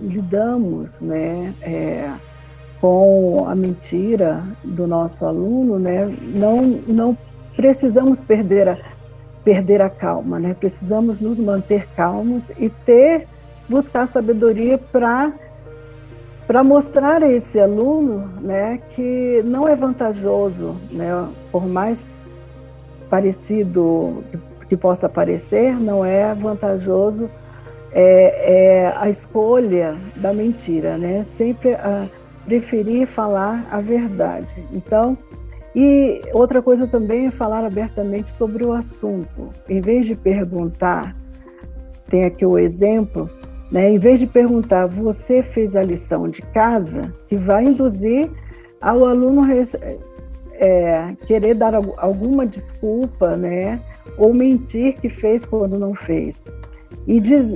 lidamos, 0.00 1.00
né, 1.00 1.54
é, 1.62 2.10
com 2.80 3.44
a 3.46 3.54
mentira 3.54 4.42
do 4.64 4.86
nosso 4.86 5.24
aluno, 5.24 5.78
né, 5.78 6.12
não 6.20 6.62
não 6.86 7.16
precisamos 7.54 8.22
perder 8.22 8.68
a, 8.68 8.78
perder 9.44 9.82
a 9.82 9.90
calma, 9.90 10.38
né? 10.38 10.54
Precisamos 10.58 11.20
nos 11.20 11.38
manter 11.38 11.86
calmos 11.94 12.50
e 12.58 12.68
ter 12.68 13.26
buscar 13.68 14.08
sabedoria 14.08 14.78
para 14.78 15.32
para 16.46 16.64
mostrar 16.64 17.22
a 17.22 17.30
esse 17.30 17.60
aluno, 17.60 18.28
né, 18.40 18.80
que 18.88 19.40
não 19.44 19.68
é 19.68 19.76
vantajoso, 19.76 20.74
né, 20.90 21.28
por 21.52 21.64
mais 21.64 22.10
parecido 23.08 24.24
que 24.68 24.76
possa 24.76 25.08
parecer, 25.08 25.78
não 25.78 26.04
é 26.04 26.34
vantajoso 26.34 27.30
é, 27.92 28.84
é 28.84 28.94
a 28.96 29.08
escolha 29.08 29.96
da 30.16 30.32
mentira, 30.32 30.96
né? 30.96 31.22
Sempre 31.22 31.74
a 31.74 32.08
preferir 32.44 33.06
falar 33.06 33.66
a 33.70 33.80
verdade. 33.80 34.54
Então, 34.72 35.16
e 35.74 36.20
outra 36.32 36.60
coisa 36.60 36.86
também 36.86 37.26
é 37.26 37.30
falar 37.30 37.64
abertamente 37.64 38.32
sobre 38.32 38.64
o 38.64 38.72
assunto. 38.72 39.50
Em 39.68 39.80
vez 39.80 40.06
de 40.06 40.16
perguntar, 40.16 41.16
tem 42.08 42.24
aqui 42.24 42.44
o 42.44 42.58
exemplo, 42.58 43.30
né? 43.70 43.88
em 43.88 43.98
vez 43.98 44.18
de 44.18 44.26
perguntar, 44.26 44.86
você 44.86 45.42
fez 45.42 45.76
a 45.76 45.82
lição 45.82 46.28
de 46.28 46.42
casa, 46.42 47.14
que 47.28 47.36
vai 47.36 47.64
induzir 47.66 48.28
ao 48.80 49.04
aluno 49.04 49.42
é, 50.54 51.14
querer 51.24 51.54
dar 51.54 51.74
alguma 51.74 52.44
desculpa, 52.44 53.36
né? 53.36 53.80
ou 54.18 54.34
mentir 54.34 54.94
que 55.00 55.08
fez 55.08 55.44
quando 55.44 55.78
não 55.78 55.94
fez. 55.94 56.42
E 57.06 57.20
diz, 57.20 57.54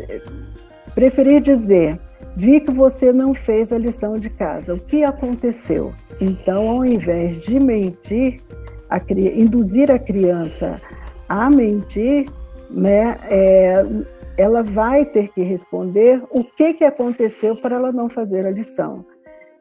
preferir 0.94 1.40
dizer, 1.40 1.98
vi 2.36 2.60
que 2.60 2.70
você 2.70 3.12
não 3.12 3.34
fez 3.34 3.72
a 3.72 3.78
lição 3.78 4.18
de 4.18 4.30
casa, 4.30 4.74
o 4.74 4.80
que 4.80 5.04
aconteceu? 5.04 5.92
Então, 6.20 6.68
ao 6.68 6.84
invés 6.84 7.38
de 7.40 7.58
mentir, 7.60 8.40
a, 8.88 9.00
induzir 9.34 9.90
a 9.90 9.98
criança 9.98 10.80
a 11.28 11.48
mentir, 11.50 12.26
né, 12.70 13.16
é, 13.28 13.84
ela 14.36 14.62
vai 14.62 15.04
ter 15.04 15.28
que 15.28 15.42
responder 15.42 16.22
o 16.30 16.44
que, 16.44 16.74
que 16.74 16.84
aconteceu 16.84 17.56
para 17.56 17.76
ela 17.76 17.92
não 17.92 18.08
fazer 18.08 18.46
a 18.46 18.50
lição. 18.50 19.04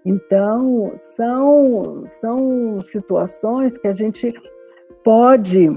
Então, 0.05 0.91
são, 0.95 2.03
são 2.05 2.81
situações 2.81 3.77
que 3.77 3.87
a 3.87 3.93
gente 3.93 4.33
pode 5.03 5.69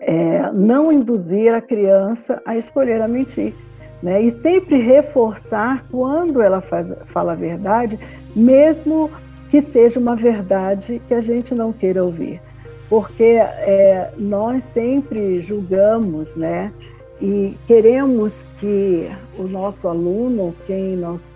é, 0.00 0.50
não 0.52 0.92
induzir 0.92 1.54
a 1.54 1.60
criança 1.60 2.40
a 2.44 2.56
escolher 2.56 3.00
a 3.00 3.08
mentir. 3.08 3.54
Né? 4.02 4.22
E 4.22 4.30
sempre 4.30 4.78
reforçar 4.78 5.84
quando 5.90 6.40
ela 6.40 6.60
faz, 6.60 6.92
fala 7.06 7.32
a 7.32 7.36
verdade, 7.36 7.98
mesmo 8.34 9.10
que 9.50 9.60
seja 9.60 9.98
uma 9.98 10.14
verdade 10.14 11.00
que 11.08 11.14
a 11.14 11.20
gente 11.20 11.54
não 11.54 11.72
queira 11.72 12.04
ouvir. 12.04 12.40
Porque 12.88 13.24
é, 13.24 14.12
nós 14.16 14.64
sempre 14.64 15.40
julgamos, 15.40 16.36
né? 16.36 16.72
e 17.20 17.56
queremos 17.66 18.44
que 18.58 19.10
o 19.36 19.44
nosso 19.44 19.88
aluno, 19.88 20.54
quem 20.66 20.96
nós, 20.96 21.28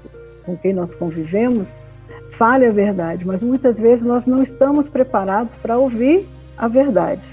com 0.44 0.56
quem 0.56 0.72
nós 0.72 0.94
convivemos, 0.94 1.72
fale 2.30 2.66
a 2.66 2.70
verdade, 2.70 3.26
mas 3.26 3.42
muitas 3.42 3.78
vezes 3.78 4.04
nós 4.04 4.26
não 4.26 4.42
estamos 4.42 4.88
preparados 4.88 5.56
para 5.56 5.76
ouvir 5.76 6.26
a 6.56 6.68
verdade. 6.68 7.26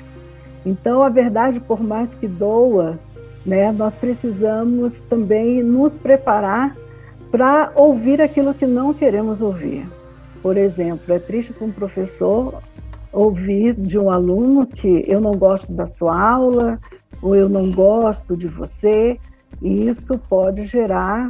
Então, 0.66 1.02
a 1.02 1.10
verdade, 1.10 1.60
por 1.60 1.82
mais 1.82 2.14
que 2.16 2.28
doa, 2.28 3.00
né, 3.46 3.72
nós 3.72 3.96
precisamos 3.96 5.02
também 5.02 5.64
nos 5.64 5.98
preparar 5.98 6.76
para 7.32 7.72
ouvir 7.76 8.22
aquilo 8.22 8.54
que 8.54 8.66
não 8.66 8.94
queremos 8.94 9.42
ouvir. 9.42 9.88
Por 10.42 10.58
exemplo, 10.58 11.14
é 11.14 11.20
triste 11.20 11.54
para 11.54 11.66
um 11.66 11.72
professor 11.72 12.62
ouvir 13.12 13.74
de 13.74 13.98
um 13.98 14.10
aluno 14.10 14.66
que 14.66 15.04
eu 15.08 15.20
não 15.20 15.32
gosto 15.32 15.72
da 15.72 15.86
sua 15.86 16.20
aula, 16.20 16.80
ou 17.22 17.36
eu 17.36 17.50
não 17.50 17.72
gosto 17.72 18.38
de 18.38 18.48
você, 18.48 19.20
e 19.62 19.88
isso 19.88 20.18
pode 20.18 20.66
gerar 20.66 21.30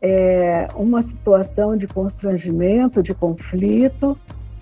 é, 0.00 0.68
uma 0.76 1.02
situação 1.02 1.76
de 1.76 1.86
constrangimento, 1.86 3.02
de 3.02 3.12
conflito, 3.14 4.16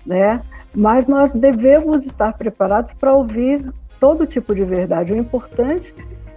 né? 0.05 0.41
Mas 0.73 1.07
nós 1.07 1.33
devemos 1.33 2.05
estar 2.05 2.33
preparados 2.33 2.93
para 2.93 3.13
ouvir 3.13 3.71
todo 4.05 4.27
tipo 4.27 4.53
de 4.53 4.63
verdade. 4.63 5.13
O 5.13 5.17
importante 5.17 5.91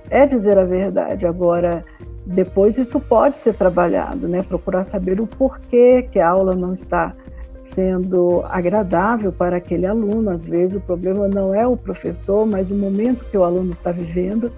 é 0.08 0.24
dizer 0.24 0.56
a 0.56 0.64
verdade. 0.64 1.26
Agora, 1.26 1.84
depois 2.24 2.78
isso 2.78 2.98
pode 2.98 3.36
ser 3.36 3.52
trabalhado, 3.52 4.26
né? 4.26 4.42
Procurar 4.42 4.84
saber 4.84 5.20
o 5.20 5.26
porquê 5.26 6.08
que 6.10 6.18
a 6.18 6.30
aula 6.30 6.56
não 6.56 6.72
está 6.72 7.14
sendo 7.60 8.42
agradável 8.48 9.30
para 9.30 9.58
aquele 9.58 9.84
aluno. 9.84 10.30
Às 10.30 10.46
vezes 10.46 10.76
o 10.76 10.80
problema 10.80 11.28
não 11.28 11.54
é 11.54 11.66
o 11.66 11.76
professor, 11.76 12.46
mas 12.46 12.70
o 12.70 12.74
momento 12.74 13.26
que 13.26 13.36
o 13.36 13.44
aluno 13.44 13.70
está 13.70 13.92
vivendo. 13.92 14.50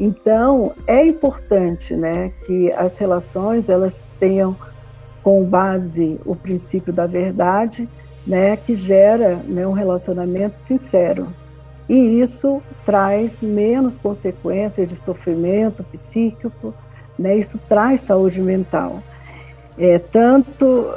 Então, 0.00 0.72
é 0.88 1.06
importante, 1.06 1.94
né, 1.94 2.32
que 2.46 2.72
as 2.72 2.98
relações 2.98 3.68
elas 3.68 4.10
tenham 4.18 4.56
com 5.22 5.44
base 5.44 6.18
o 6.26 6.34
princípio 6.34 6.92
da 6.92 7.06
verdade, 7.06 7.88
né, 8.26 8.56
que 8.56 8.74
gera 8.74 9.36
né, 9.36 9.64
um 9.64 9.72
relacionamento 9.72 10.58
sincero. 10.58 11.28
E 11.90 12.20
isso 12.20 12.62
traz 12.86 13.42
menos 13.42 13.98
consequências 13.98 14.86
de 14.86 14.94
sofrimento 14.94 15.82
psíquico, 15.82 16.72
né, 17.18 17.36
isso 17.36 17.58
traz 17.68 18.02
saúde 18.02 18.40
mental. 18.40 19.02
É, 19.76 19.98
tanto 19.98 20.88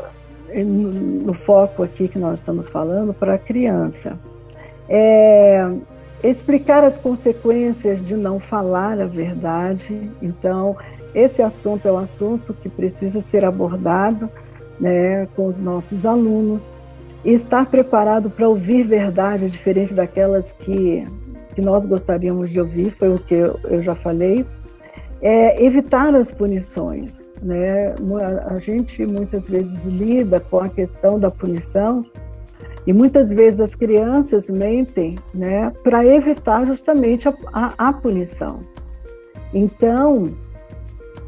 no 0.55 1.33
foco 1.33 1.81
aqui 1.81 2.07
que 2.07 2.19
nós 2.19 2.37
estamos 2.37 2.69
falando 2.69 3.11
para 3.11 3.33
a 3.33 3.37
criança. 3.39 4.19
É, 4.87 5.67
explicar 6.23 6.83
as 6.83 6.95
consequências 6.95 8.05
de 8.05 8.15
não 8.15 8.39
falar 8.39 9.01
a 9.01 9.07
verdade. 9.07 10.11
Então, 10.21 10.77
esse 11.15 11.41
assunto 11.41 11.87
é 11.87 11.91
um 11.91 11.97
assunto 11.97 12.53
que 12.53 12.69
precisa 12.69 13.19
ser 13.19 13.43
abordado 13.43 14.29
né, 14.79 15.27
com 15.35 15.47
os 15.47 15.59
nossos 15.59 16.05
alunos 16.05 16.71
e 17.23 17.31
estar 17.31 17.65
preparado 17.67 18.29
para 18.29 18.47
ouvir 18.47 18.83
verdade 18.83 19.47
diferente 19.47 19.93
daquelas 19.93 20.51
que, 20.51 21.07
que 21.55 21.61
nós 21.61 21.85
gostaríamos 21.85 22.49
de 22.49 22.59
ouvir, 22.59 22.91
foi 22.91 23.09
o 23.09 23.19
que 23.19 23.33
eu, 23.33 23.59
eu 23.63 23.81
já 23.81 23.95
falei. 23.95 24.45
É, 25.21 25.63
evitar 25.63 26.13
as 26.15 26.29
punições. 26.29 27.27
Né? 27.41 27.95
A 28.45 28.59
gente 28.59 29.05
muitas 29.05 29.47
vezes 29.47 29.85
lida 29.85 30.39
com 30.39 30.59
a 30.59 30.67
questão 30.67 31.17
da 31.17 31.31
punição 31.31 32.05
e 32.85 32.91
muitas 32.91 33.31
vezes 33.31 33.61
as 33.61 33.75
crianças 33.75 34.49
mentem 34.49 35.17
né, 35.33 35.71
para 35.83 36.05
evitar 36.05 36.65
justamente 36.65 37.29
a, 37.29 37.33
a, 37.53 37.73
a 37.89 37.93
punição. 37.93 38.59
Então, 39.53 40.33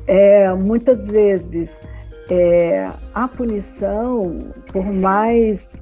é, 0.07 0.51
muitas 0.53 1.07
vezes 1.07 1.79
é, 2.29 2.89
a 3.13 3.27
punição, 3.27 4.53
por 4.71 4.85
mais 4.85 5.81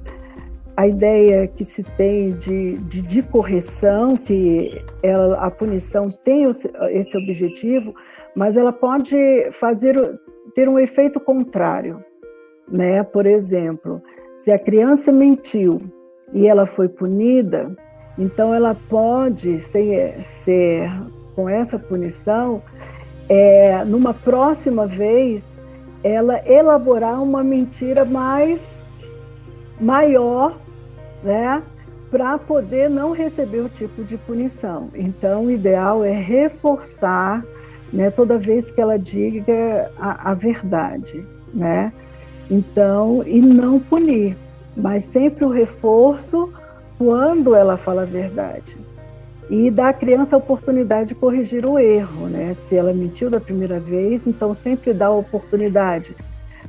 a 0.76 0.86
ideia 0.86 1.46
que 1.46 1.64
se 1.64 1.82
tem 1.82 2.32
de, 2.32 2.78
de, 2.78 3.02
de 3.02 3.22
correção, 3.22 4.16
que 4.16 4.82
ela, 5.02 5.36
a 5.38 5.50
punição 5.50 6.10
tem 6.10 6.44
esse 6.90 7.16
objetivo, 7.16 7.94
mas 8.34 8.56
ela 8.56 8.72
pode 8.72 9.16
fazer 9.52 9.96
ter 10.54 10.68
um 10.68 10.78
efeito 10.78 11.20
contrário, 11.20 12.04
né? 12.68 13.02
Por 13.02 13.26
exemplo, 13.26 14.02
se 14.34 14.50
a 14.50 14.58
criança 14.58 15.12
mentiu 15.12 15.80
e 16.32 16.46
ela 16.46 16.66
foi 16.66 16.88
punida, 16.88 17.74
então 18.18 18.54
ela 18.54 18.76
pode 18.88 19.60
ser, 19.60 20.22
ser 20.22 20.90
com 21.34 21.48
essa 21.48 21.78
punição, 21.78 22.62
é, 23.28 23.84
numa 23.84 24.12
próxima 24.12 24.86
vez, 24.86 25.60
ela 26.04 26.40
elaborar 26.46 27.20
uma 27.22 27.42
mentira 27.42 28.04
mais 28.04 28.84
maior, 29.80 30.56
né? 31.22 31.62
Para 32.10 32.38
poder 32.38 32.90
não 32.90 33.12
receber 33.12 33.60
o 33.60 33.68
tipo 33.68 34.04
de 34.04 34.16
punição. 34.18 34.90
Então, 34.94 35.46
o 35.46 35.50
ideal 35.50 36.04
é 36.04 36.12
reforçar 36.12 37.42
né, 37.92 38.10
toda 38.10 38.38
vez 38.38 38.70
que 38.70 38.80
ela 38.80 38.98
diga 38.98 39.90
a, 39.98 40.30
a 40.30 40.34
verdade, 40.34 41.24
né? 41.52 41.92
Então, 42.50 43.22
e 43.26 43.40
não 43.40 43.80
punir, 43.80 44.36
mas 44.76 45.04
sempre 45.04 45.44
o 45.44 45.48
reforço 45.48 46.52
quando 46.98 47.54
ela 47.54 47.76
fala 47.76 48.02
a 48.02 48.06
verdade. 48.06 48.76
E 49.50 49.70
dar 49.70 49.88
à 49.88 49.92
criança 49.92 50.34
a 50.34 50.38
oportunidade 50.38 51.10
de 51.10 51.14
corrigir 51.14 51.66
o 51.66 51.78
erro, 51.78 52.28
né? 52.28 52.54
Se 52.54 52.76
ela 52.76 52.92
mentiu 52.92 53.28
da 53.28 53.40
primeira 53.40 53.78
vez, 53.78 54.26
então 54.26 54.54
sempre 54.54 54.92
dá 54.92 55.06
a 55.06 55.10
oportunidade 55.10 56.16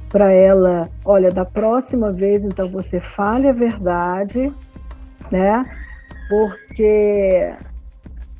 para 0.09 0.31
ela, 0.31 0.89
olha, 1.03 1.31
da 1.31 1.45
próxima 1.45 2.11
vez, 2.11 2.43
então 2.43 2.69
você 2.69 2.99
fale 2.99 3.47
a 3.47 3.53
verdade, 3.53 4.51
né? 5.31 5.65
Porque 6.29 7.53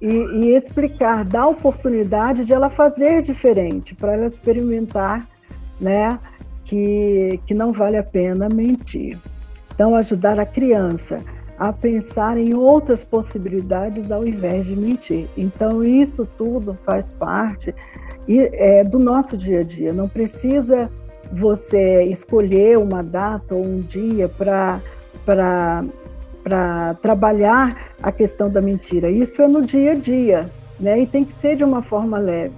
e, 0.02 0.08
e 0.08 0.56
explicar, 0.56 1.24
dar 1.24 1.48
oportunidade 1.48 2.46
de 2.46 2.54
ela 2.54 2.70
fazer 2.70 3.22
diferente, 3.22 3.96
para 3.96 4.14
ela 4.14 4.26
experimentar, 4.26 5.28
né, 5.80 6.20
que, 6.64 7.40
que 7.46 7.54
não 7.54 7.72
vale 7.72 7.98
a 7.98 8.04
pena 8.04 8.48
mentir. 8.48 9.18
Então, 9.74 9.96
ajudar 9.96 10.40
a 10.40 10.46
criança 10.46 11.22
a 11.58 11.72
pensar 11.72 12.38
em 12.38 12.54
outras 12.54 13.04
possibilidades 13.04 14.12
ao 14.12 14.28
invés 14.28 14.66
de 14.66 14.76
mentir. 14.76 15.28
Então, 15.38 15.84
isso 15.84 16.28
tudo 16.38 16.78
faz 16.86 17.14
parte 17.14 17.74
é, 18.28 18.84
do 18.84 19.00
nosso 19.00 19.38
dia 19.38 19.62
a 19.62 19.64
dia. 19.64 19.94
Não 19.94 20.10
precisa 20.10 20.90
você 21.32 22.04
escolher 22.04 22.78
uma 22.78 23.02
data 23.02 23.56
ou 23.56 23.64
um 23.64 23.82
dia 23.82 24.30
para 24.30 24.82
para 25.26 26.94
trabalhar 27.02 27.90
a 28.02 28.12
questão 28.12 28.48
da 28.50 28.62
mentira. 28.62 29.10
Isso 29.10 29.42
é 29.42 29.48
no 29.48 29.66
dia 29.66 29.94
a 29.94 29.96
dia, 29.96 30.50
né? 30.80 31.00
E 31.00 31.08
tem 31.08 31.26
que 31.26 31.34
ser 31.34 31.56
de 31.56 31.64
uma 31.64 31.82
forma 31.82 32.20
leve, 32.20 32.54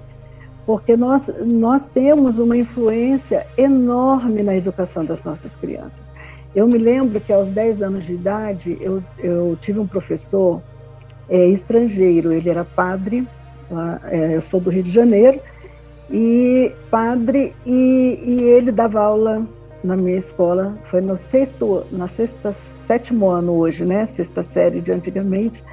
porque 0.65 0.97
nós, 0.97 1.31
nós 1.45 1.88
temos 1.88 2.38
uma 2.38 2.57
influência 2.57 3.47
enorme 3.57 4.43
na 4.43 4.57
educação 4.57 5.05
das 5.05 5.23
nossas 5.23 5.55
crianças. 5.55 6.01
Eu 6.55 6.67
me 6.67 6.77
lembro 6.77 7.19
que 7.19 7.31
aos 7.31 7.47
10 7.47 7.81
anos 7.81 8.05
de 8.05 8.13
idade 8.13 8.77
eu, 8.81 9.03
eu 9.19 9.57
tive 9.62 9.79
um 9.79 9.88
professor 9.88 10.62
é, 11.29 11.45
estrangeiro, 11.47 12.31
ele 12.31 12.49
era 12.49 12.63
padre, 12.63 13.27
lá, 13.69 13.99
é, 14.05 14.36
eu 14.36 14.41
sou 14.41 14.60
do 14.60 14.69
Rio 14.69 14.83
de 14.83 14.91
Janeiro, 14.91 15.39
e 16.10 16.71
padre, 16.89 17.53
e, 17.65 18.19
e 18.25 18.43
ele 18.43 18.71
dava 18.71 19.01
aula 19.01 19.45
na 19.83 19.95
minha 19.95 20.17
escola, 20.17 20.77
foi 20.86 21.01
no 21.01 21.15
sexto, 21.15 21.86
na 21.91 22.07
sexta, 22.07 22.51
sétimo 22.51 23.29
ano 23.29 23.53
hoje, 23.53 23.86
né? 23.86 24.05
Sexta 24.05 24.41
série 24.41 24.81
de 24.81 24.91
antigamente. 24.91 25.63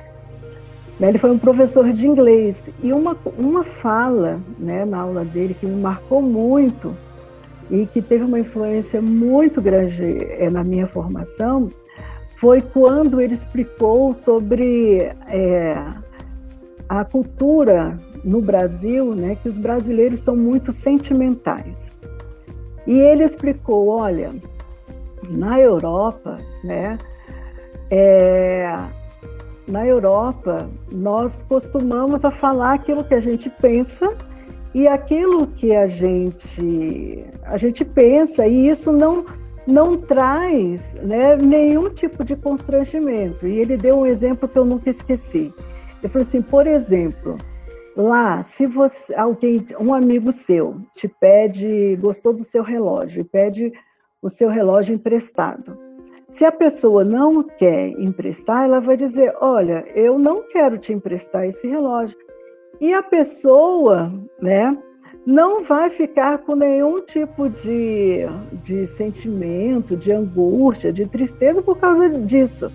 Né, 0.99 1.09
ele 1.09 1.19
foi 1.19 1.31
um 1.31 1.39
professor 1.39 1.93
de 1.93 2.07
inglês 2.07 2.71
e 2.81 2.93
uma, 2.93 3.17
uma 3.37 3.65
fala 3.65 4.39
né, 4.57 4.85
na 4.85 5.01
aula 5.01 5.25
dele 5.25 5.53
que 5.53 5.67
me 5.67 5.81
marcou 5.81 6.23
muito 6.23 6.97
e 7.71 7.87
que 7.87 8.03
teve 8.03 8.25
uma 8.25 8.39
influência 8.39 9.01
muito 9.01 9.61
grande 9.61 10.19
é, 10.31 10.51
na 10.51 10.63
minha 10.63 10.87
formação 10.87 11.71
foi 12.37 12.61
quando 12.61 13.21
ele 13.21 13.33
explicou 13.33 14.13
sobre 14.13 14.99
é, 15.29 15.77
a 16.89 17.05
cultura 17.05 17.99
no 18.23 18.41
Brasil, 18.41 19.15
né, 19.15 19.37
que 19.41 19.49
os 19.49 19.57
brasileiros 19.57 20.21
são 20.21 20.37
muito 20.37 20.73
sentimentais. 20.73 21.93
E 22.87 22.99
ele 22.99 23.25
explicou, 23.25 23.89
olha, 23.89 24.33
na 25.29 25.59
Europa, 25.59 26.39
né, 26.63 26.99
é, 27.91 28.77
na 29.67 29.87
Europa 29.87 30.69
nós 30.91 31.43
costumamos 31.43 32.25
a 32.25 32.31
falar 32.31 32.75
aquilo 32.75 33.05
que 33.05 33.15
a 33.15 33.21
gente 33.21 33.49
pensa 33.49 34.15
e 34.75 34.89
aquilo 34.89 35.47
que 35.47 35.75
a 35.75 35.87
gente 35.87 37.25
a 37.45 37.57
gente 37.57 37.85
pensa 37.85 38.47
e 38.47 38.69
isso 38.69 38.93
não 38.93 39.25
não 39.67 39.97
traz 39.97 40.95
né, 40.97 41.37
nenhum 41.37 41.89
tipo 41.89 42.23
de 42.23 42.37
constrangimento. 42.37 43.47
E 43.47 43.59
ele 43.59 43.79
deu 43.79 44.01
um 44.01 44.07
exemplo 44.07 44.47
que 44.47 44.59
eu 44.59 44.65
nunca 44.65 44.91
esqueci. 44.91 45.55
Ele 46.03 46.13
falou 46.13 46.29
assim, 46.29 46.43
por 46.43 46.67
exemplo, 46.67 47.39
Lá, 47.97 48.43
se 48.43 48.67
você, 48.67 49.15
alguém, 49.15 49.65
um 49.79 49.95
amigo 49.95 50.33
seu 50.33 50.81
te 50.97 51.07
pede, 51.07 51.97
gostou 52.01 52.33
do 52.33 52.43
seu 52.43 52.63
relógio 52.63 53.21
e 53.21 53.25
pede 53.25 53.73
o 54.21 54.29
seu 54.29 54.49
relógio 54.49 54.97
emprestado. 54.97 55.79
Se 56.29 56.45
a 56.45 56.51
pessoa 56.51 57.05
não 57.05 57.45
quer 57.45 57.91
emprestar, 57.91 58.65
ela 58.65 58.81
vai 58.81 58.97
dizer: 58.97 59.33
Olha, 59.41 59.85
eu 59.95 60.19
não 60.19 60.43
quero 60.43 60.77
te 60.77 60.93
emprestar 60.93 61.47
esse 61.47 61.69
relógio. 61.69 62.19
E 62.81 62.93
a 62.93 63.03
pessoa, 63.03 64.13
né, 64.41 64.77
não 65.27 65.65
vai 65.65 65.91
ficar 65.91 66.39
com 66.39 66.55
nenhum 66.55 67.01
tipo 67.01 67.49
de, 67.49 68.27
de 68.53 68.87
sentimento, 68.87 69.97
de 69.97 70.13
angústia, 70.13 70.93
de 70.93 71.07
tristeza 71.07 71.63
por 71.63 71.79
causa 71.79 72.11
disso. 72.11 72.71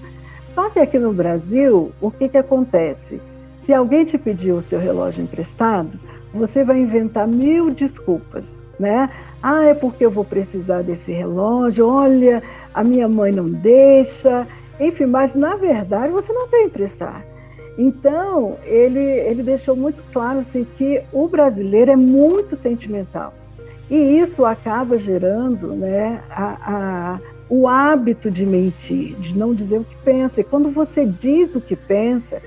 Só 0.49 0.69
que 0.69 0.79
aqui 0.79 0.97
no 0.97 1.13
Brasil, 1.13 1.91
o 2.01 2.09
que, 2.09 2.27
que 2.27 2.37
acontece? 2.37 3.21
Se 3.57 3.73
alguém 3.73 4.03
te 4.03 4.17
pedir 4.17 4.51
o 4.51 4.61
seu 4.61 4.79
relógio 4.79 5.23
emprestado, 5.23 5.99
você 6.33 6.63
vai 6.63 6.79
inventar 6.79 7.27
mil 7.27 7.69
desculpas, 7.69 8.57
né? 8.79 9.09
Ah, 9.41 9.65
é 9.65 9.73
porque 9.73 10.05
eu 10.05 10.11
vou 10.11 10.25
precisar 10.25 10.81
desse 10.81 11.11
relógio, 11.11 11.87
olha, 11.87 12.41
a 12.73 12.83
minha 12.83 13.07
mãe 13.07 13.31
não 13.31 13.49
deixa, 13.49 14.47
enfim, 14.79 15.05
mas 15.05 15.33
na 15.33 15.55
verdade 15.55 16.11
você 16.11 16.33
não 16.33 16.47
quer 16.47 16.63
emprestar. 16.63 17.23
Então, 17.77 18.57
ele, 18.63 18.99
ele 18.99 19.43
deixou 19.43 19.75
muito 19.75 20.03
claro 20.11 20.39
assim, 20.39 20.65
que 20.75 21.01
o 21.13 21.27
brasileiro 21.27 21.91
é 21.91 21.95
muito 21.95 22.55
sentimental. 22.55 23.33
E 23.89 23.95
isso 23.95 24.45
acaba 24.45 24.97
gerando 24.99 25.73
né, 25.73 26.21
a, 26.29 26.57
a, 26.61 27.19
o 27.49 27.67
hábito 27.67 28.29
de 28.29 28.45
mentir, 28.45 29.15
de 29.15 29.35
não 29.37 29.53
dizer 29.53 29.79
o 29.79 29.83
que 29.83 29.95
pensa. 29.97 30.41
E 30.41 30.43
quando 30.43 30.69
você 30.69 31.05
diz 31.05 31.55
o 31.55 31.61
que 31.61 31.75
pensa, 31.75 32.41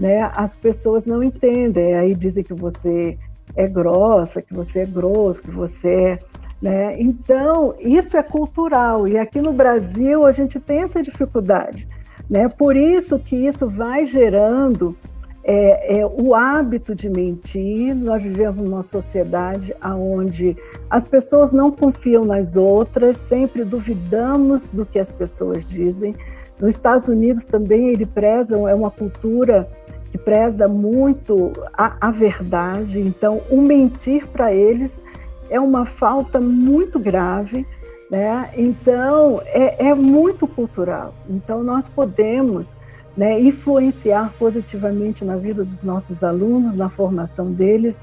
né, 0.00 0.30
as 0.34 0.56
pessoas 0.56 1.04
não 1.04 1.22
entendem. 1.22 1.94
Aí 1.94 2.14
dizem 2.14 2.42
que 2.42 2.54
você 2.54 3.18
é 3.54 3.66
grossa, 3.66 4.40
que 4.40 4.54
você 4.54 4.80
é 4.80 4.86
grosso, 4.86 5.42
que 5.42 5.50
você 5.50 5.88
é. 5.88 6.18
Né? 6.60 7.00
Então, 7.00 7.74
isso 7.78 8.16
é 8.16 8.22
cultural. 8.22 9.06
E 9.06 9.18
aqui 9.18 9.40
no 9.40 9.52
Brasil 9.52 10.24
a 10.24 10.32
gente 10.32 10.58
tem 10.58 10.82
essa 10.82 11.02
dificuldade. 11.02 11.86
Né? 12.28 12.48
Por 12.48 12.76
isso 12.76 13.18
que 13.18 13.34
isso 13.34 13.68
vai 13.68 14.04
gerando 14.04 14.96
é, 15.42 16.00
é, 16.00 16.06
o 16.06 16.34
hábito 16.34 16.94
de 16.94 17.08
mentir. 17.08 17.94
Nós 17.94 18.22
vivemos 18.22 18.62
numa 18.62 18.82
sociedade 18.82 19.74
onde 19.82 20.56
as 20.90 21.08
pessoas 21.08 21.52
não 21.52 21.70
confiam 21.70 22.24
nas 22.24 22.54
outras, 22.54 23.16
sempre 23.16 23.64
duvidamos 23.64 24.70
do 24.70 24.84
que 24.84 24.98
as 24.98 25.10
pessoas 25.10 25.68
dizem. 25.68 26.14
Nos 26.60 26.74
Estados 26.74 27.08
Unidos 27.08 27.46
também 27.46 27.88
ele 27.88 28.04
preza, 28.04 28.56
é 28.56 28.74
uma 28.74 28.90
cultura 28.90 29.68
que 30.10 30.18
preza 30.18 30.68
muito 30.68 31.52
a, 31.72 32.08
a 32.08 32.10
verdade. 32.10 33.00
Então, 33.00 33.40
o 33.50 33.60
mentir 33.60 34.26
para 34.26 34.52
eles 34.52 35.02
é 35.48 35.58
uma 35.60 35.86
falta 35.86 36.40
muito 36.40 36.98
grave. 36.98 37.66
Né? 38.10 38.50
Então, 38.56 39.42
é, 39.44 39.88
é 39.88 39.94
muito 39.94 40.46
cultural. 40.46 41.14
Então, 41.28 41.62
nós 41.62 41.88
podemos 41.88 42.76
né, 43.16 43.40
influenciar 43.40 44.32
positivamente 44.38 45.24
na 45.24 45.36
vida 45.36 45.64
dos 45.64 45.82
nossos 45.82 46.22
alunos, 46.22 46.72
na 46.72 46.88
formação 46.88 47.52
deles, 47.52 48.02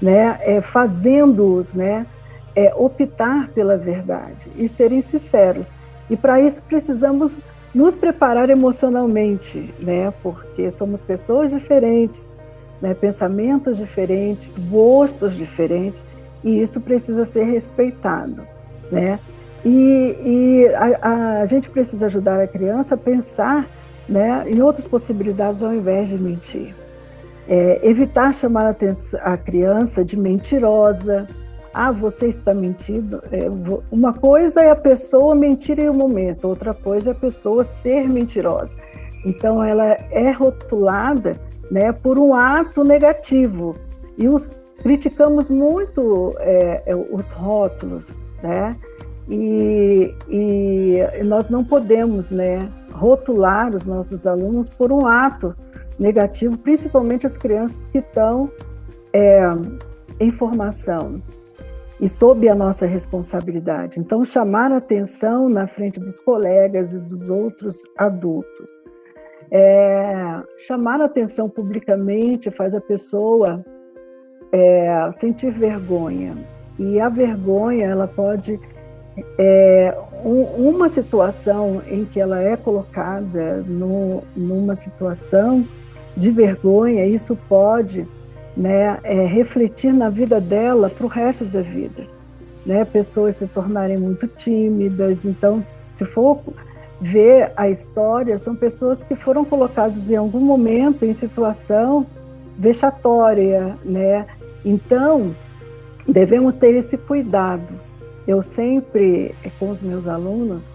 né, 0.00 0.38
é, 0.40 0.60
fazendo-os 0.62 1.74
né, 1.74 2.06
é, 2.56 2.72
optar 2.74 3.48
pela 3.48 3.76
verdade 3.76 4.50
e 4.56 4.66
serem 4.66 5.02
sinceros. 5.02 5.70
E 6.08 6.16
para 6.16 6.40
isso 6.40 6.62
precisamos 6.62 7.38
nos 7.74 7.94
preparar 7.94 8.48
emocionalmente, 8.50 9.74
né, 9.82 10.12
porque 10.22 10.70
somos 10.70 11.02
pessoas 11.02 11.50
diferentes, 11.50 12.32
né, 12.80 12.94
pensamentos 12.94 13.76
diferentes, 13.76 14.56
gostos 14.56 15.34
diferentes, 15.34 16.04
e 16.42 16.60
isso 16.60 16.80
precisa 16.80 17.24
ser 17.24 17.44
respeitado. 17.44 18.46
Né? 18.90 19.18
E, 19.64 20.16
e 20.24 20.68
a, 20.74 21.40
a 21.40 21.46
gente 21.46 21.70
precisa 21.70 22.06
ajudar 22.06 22.40
a 22.40 22.46
criança 22.46 22.94
a 22.94 22.98
pensar 22.98 23.66
né, 24.08 24.44
em 24.46 24.60
outras 24.60 24.86
possibilidades 24.86 25.62
ao 25.62 25.74
invés 25.74 26.08
de 26.08 26.18
mentir. 26.18 26.74
É, 27.48 27.80
evitar 27.82 28.32
chamar 28.32 28.66
a, 28.66 29.32
a 29.32 29.36
criança 29.36 30.04
de 30.04 30.16
mentirosa. 30.18 31.26
Ah, 31.72 31.90
você 31.90 32.28
está 32.28 32.54
mentindo. 32.54 33.22
É, 33.32 33.48
uma 33.90 34.12
coisa 34.12 34.62
é 34.62 34.70
a 34.70 34.76
pessoa 34.76 35.34
mentir 35.34 35.78
em 35.78 35.88
um 35.88 35.94
momento, 35.94 36.46
outra 36.46 36.72
coisa 36.72 37.10
é 37.10 37.12
a 37.12 37.16
pessoa 37.16 37.64
ser 37.64 38.08
mentirosa. 38.08 38.76
Então, 39.24 39.64
ela 39.64 39.96
é 40.10 40.30
rotulada 40.30 41.40
né, 41.70 41.92
por 41.92 42.18
um 42.18 42.34
ato 42.34 42.84
negativo. 42.84 43.74
E 44.16 44.28
os, 44.28 44.56
criticamos 44.82 45.48
muito 45.48 46.34
é, 46.38 46.82
é 46.86 46.94
os 46.94 47.32
rótulos, 47.32 48.16
né? 48.42 48.76
E, 49.28 50.14
e, 50.28 51.22
nós 51.24 51.48
não 51.48 51.64
podemos 51.64 52.30
né, 52.30 52.58
rotular 52.92 53.74
os 53.74 53.86
nossos 53.86 54.26
alunos 54.26 54.68
por 54.68 54.92
um 54.92 55.06
ato 55.06 55.54
negativo, 55.98 56.58
principalmente 56.58 57.26
as 57.26 57.36
crianças 57.36 57.86
que 57.86 57.98
estão 57.98 58.50
é, 59.12 59.42
em 60.20 60.30
formação 60.30 61.22
e 62.00 62.08
sob 62.08 62.48
a 62.48 62.54
nossa 62.54 62.86
responsabilidade. 62.86 63.98
Então, 63.98 64.24
chamar 64.24 64.72
atenção 64.72 65.48
na 65.48 65.66
frente 65.66 66.00
dos 66.00 66.20
colegas 66.20 66.92
e 66.92 66.98
dos 67.00 67.30
outros 67.30 67.82
adultos. 67.96 68.82
É, 69.50 70.42
chamar 70.66 71.00
atenção 71.00 71.48
publicamente 71.48 72.50
faz 72.50 72.74
a 72.74 72.80
pessoa 72.80 73.64
é, 74.52 75.10
sentir 75.12 75.52
vergonha. 75.52 76.36
E 76.78 77.00
a 77.00 77.08
vergonha, 77.08 77.86
ela 77.86 78.08
pode 78.08 78.58
é, 79.38 79.96
um, 80.24 80.42
uma 80.68 80.88
situação 80.88 81.82
em 81.88 82.04
que 82.04 82.20
ela 82.20 82.40
é 82.40 82.56
colocada 82.56 83.62
no, 83.66 84.22
numa 84.36 84.74
situação 84.74 85.66
de 86.16 86.30
vergonha, 86.30 87.06
isso 87.06 87.36
pode 87.48 88.06
né, 88.56 88.98
é, 89.02 89.24
refletir 89.24 89.92
na 89.92 90.08
vida 90.08 90.40
dela 90.40 90.88
para 90.88 91.04
o 91.04 91.08
resto 91.08 91.44
da 91.44 91.60
vida. 91.60 92.06
Né? 92.64 92.84
Pessoas 92.84 93.36
se 93.36 93.46
tornarem 93.46 93.98
muito 93.98 94.26
tímidas, 94.26 95.24
então, 95.24 95.64
se 95.92 96.04
for 96.04 96.40
ver 97.00 97.52
a 97.56 97.68
história, 97.68 98.38
são 98.38 98.54
pessoas 98.54 99.02
que 99.02 99.14
foram 99.14 99.44
colocadas 99.44 100.08
em 100.08 100.16
algum 100.16 100.40
momento 100.40 101.04
em 101.04 101.12
situação 101.12 102.06
vexatória, 102.56 103.76
né? 103.84 104.26
Então, 104.64 105.34
devemos 106.08 106.54
ter 106.54 106.74
esse 106.74 106.96
cuidado 106.96 107.74
eu 108.26 108.40
sempre, 108.40 109.34
com 109.58 109.70
os 109.70 109.82
meus 109.82 110.06
alunos, 110.06 110.72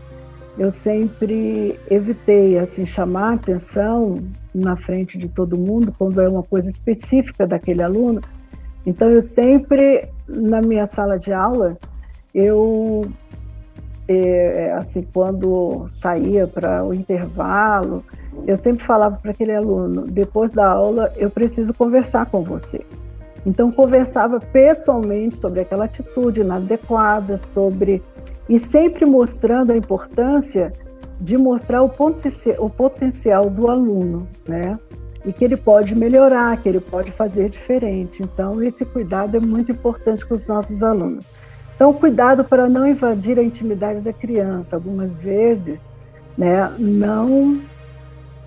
eu 0.58 0.70
sempre 0.70 1.80
evitei 1.90 2.60
assim 2.60 2.86
chamar 2.86 3.34
atenção 3.34 4.22
na 4.54 4.76
frente 4.76 5.18
de 5.18 5.30
todo 5.30 5.58
mundo 5.58 5.94
quando 5.98 6.20
é 6.22 6.28
uma 6.28 6.44
coisa 6.44 6.70
específica 6.70 7.48
daquele 7.48 7.82
aluno. 7.82 8.22
Então 8.86 9.10
eu 9.10 9.22
sempre 9.22 10.10
na 10.28 10.62
minha 10.62 10.86
sala 10.86 11.18
de 11.18 11.32
aula 11.32 11.78
eu 12.34 13.10
é, 14.08 14.74
assim 14.74 15.02
quando 15.14 15.86
saía 15.88 16.48
para 16.48 16.84
o 16.84 16.94
intervalo 16.94 18.04
eu 18.46 18.56
sempre 18.56 18.84
falava 18.84 19.18
para 19.18 19.32
aquele 19.32 19.56
aluno 19.56 20.08
depois 20.08 20.52
da 20.52 20.68
aula 20.68 21.12
eu 21.18 21.30
preciso 21.30 21.74
conversar 21.74 22.26
com 22.28 22.44
você 22.44 22.86
então 23.46 23.72
conversava 23.72 24.40
pessoalmente 24.40 25.36
sobre 25.36 25.62
aquela 25.62 25.86
atitude 25.86 26.42
inadequada, 26.42 27.38
sobre 27.38 28.04
e 28.48 28.58
sempre 28.58 29.06
mostrando 29.06 29.72
a 29.72 29.78
importância 29.78 30.74
de 31.20 31.38
mostrar 31.38 31.84
o, 31.84 31.92
o 32.60 32.70
potencial 32.70 33.50
do 33.50 33.70
aluno, 33.70 34.28
né? 34.48 34.80
E 35.26 35.34
que 35.34 35.44
ele 35.44 35.58
pode 35.58 35.94
melhorar, 35.94 36.58
que 36.58 36.70
ele 36.70 36.80
pode 36.80 37.12
fazer 37.12 37.50
diferente. 37.50 38.24
Então 38.24 38.64
esse 38.64 38.86
cuidado 38.86 39.36
é 39.36 39.40
muito 39.40 39.72
importante 39.72 40.26
com 40.26 40.34
os 40.34 40.48
nossos 40.48 40.82
alunos. 40.82 41.26
Então 41.76 41.94
cuidado 41.94 42.44
para 42.44 42.68
não 42.68 42.88
invadir 42.88 43.38
a 43.38 43.44
intimidade 43.44 44.00
da 44.00 44.14
criança. 44.14 44.76
Algumas 44.76 45.20
vezes, 45.20 45.88
né? 46.38 46.74
Não 46.80 47.62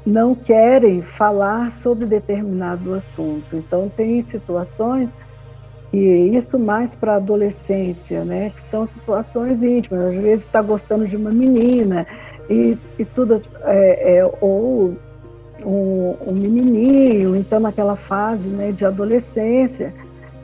não 0.05 0.35
querem 0.35 1.01
falar 1.03 1.71
sobre 1.71 2.07
determinado 2.07 2.93
assunto. 2.95 3.57
Então, 3.57 3.89
tem 3.89 4.21
situações, 4.23 5.17
e 5.93 6.37
isso 6.37 6.59
mais 6.59 6.95
para 6.95 7.13
a 7.13 7.17
adolescência, 7.17 8.25
né, 8.25 8.51
que 8.51 8.61
são 8.61 8.85
situações 8.85 9.63
íntimas. 9.63 10.07
Às 10.07 10.15
vezes 10.17 10.47
está 10.47 10.61
gostando 10.61 11.07
de 11.07 11.17
uma 11.17 11.31
menina, 11.31 12.07
e, 12.51 12.77
e 12.99 13.05
tudo, 13.05 13.37
é, 13.65 14.17
é, 14.17 14.31
ou 14.41 14.97
um, 15.65 16.17
um, 16.27 16.33
menininho, 16.33 17.37
então 17.37 17.61
naquela 17.61 17.95
fase 17.95 18.49
né, 18.49 18.73
de 18.73 18.85
adolescência, 18.85 19.95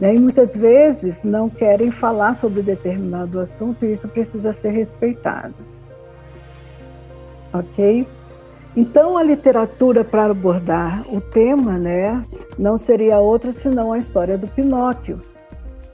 né, 0.00 0.14
e 0.14 0.18
muitas 0.20 0.54
vezes 0.54 1.24
não 1.24 1.50
querem 1.50 1.90
falar 1.90 2.34
sobre 2.34 2.62
determinado 2.62 3.40
assunto, 3.40 3.84
e 3.84 3.92
isso 3.92 4.06
precisa 4.06 4.52
ser 4.52 4.70
respeitado. 4.70 5.54
Ok? 7.52 8.06
Então, 8.76 9.16
a 9.16 9.22
literatura 9.22 10.04
para 10.04 10.30
abordar 10.30 11.04
o 11.12 11.20
tema, 11.20 11.78
né, 11.78 12.24
não 12.58 12.76
seria 12.76 13.18
outra 13.18 13.52
senão 13.52 13.92
a 13.92 13.98
história 13.98 14.38
do 14.38 14.46
Pinóquio. 14.46 15.20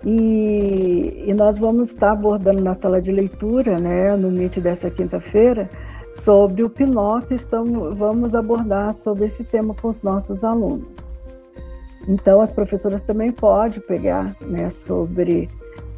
E, 0.04 1.24
e 1.26 1.32
nós 1.32 1.56
vamos 1.56 1.88
estar 1.88 2.12
abordando 2.12 2.62
na 2.62 2.74
sala 2.74 3.00
de 3.00 3.10
leitura, 3.10 3.78
né, 3.78 4.14
no 4.16 4.28
MIT 4.28 4.60
dessa 4.60 4.90
quinta-feira, 4.90 5.70
sobre 6.14 6.62
o 6.62 6.70
Pinóquio, 6.70 7.34
estamos, 7.34 7.96
vamos 7.96 8.34
abordar 8.34 8.92
sobre 8.92 9.24
esse 9.24 9.44
tema 9.44 9.74
com 9.74 9.88
os 9.88 10.02
nossos 10.02 10.44
alunos. 10.44 11.08
Então, 12.06 12.40
as 12.40 12.52
professoras 12.52 13.00
também 13.00 13.32
podem 13.32 13.80
pegar 13.80 14.36
né, 14.42 14.68
sobre, 14.68 15.48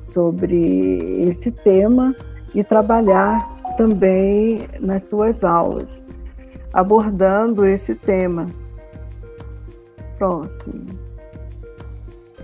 sobre 0.01 1.25
esse 1.29 1.51
tema 1.51 2.15
e 2.55 2.63
trabalhar 2.63 3.75
também 3.77 4.61
nas 4.81 5.03
suas 5.03 5.45
aulas, 5.45 6.03
abordando 6.77 7.65
esse 7.65 7.95
tema. 7.95 8.47
Próximo. 10.19 10.85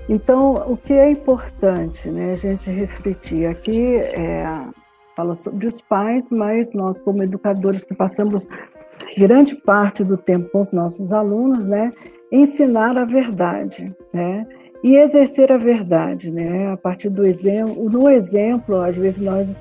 Então, 0.09 0.55
o 0.67 0.75
que 0.75 0.95
é 0.95 1.11
importante 1.11 2.09
né, 2.11 2.33
a 2.33 2.37
gente 2.37 2.71
refletir 2.71 3.47
aqui 3.47 3.97
é, 3.97 4.45
fala 5.15 5.35
sobre 5.35 5.67
os 5.67 5.83
pais, 5.83 6.31
mas 6.31 6.73
nós, 6.73 6.99
como 6.99 7.23
educadores 7.23 7.85
que 7.85 7.95
passamos 7.95 8.49
grande 9.19 9.55
parte 9.55 10.03
do 10.03 10.17
tempo 10.17 10.49
com 10.51 10.61
os 10.61 10.73
nossos 10.73 11.13
alunos, 11.13 11.69
né, 11.69 11.93
ensinar 12.33 12.97
a 12.97 13.05
verdade, 13.05 13.95
né, 14.15 14.47
e 14.83 14.97
exercer 14.97 15.53
a 15.53 15.59
verdade, 15.59 16.31
né, 16.31 16.73
a 16.73 16.77
partir 16.77 17.11
do 17.11 17.27
exemplo. 17.27 17.91
No 17.91 18.09
exemplo, 18.09 18.81
às 18.81 18.97
vezes 18.97 19.21
nós 19.21 19.55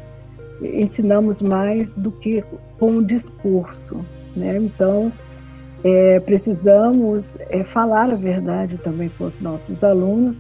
ensinamos 0.62 1.42
mais 1.42 1.94
do 1.94 2.10
que 2.10 2.42
com 2.80 2.98
o 2.98 3.04
discurso, 3.04 4.04
né, 4.36 4.58
então 4.58 5.12
é, 5.84 6.20
precisamos 6.20 7.38
é, 7.50 7.64
falar 7.64 8.12
a 8.12 8.16
verdade 8.16 8.78
também 8.78 9.10
com 9.18 9.26
os 9.26 9.40
nossos 9.40 9.84
alunos. 9.84 10.40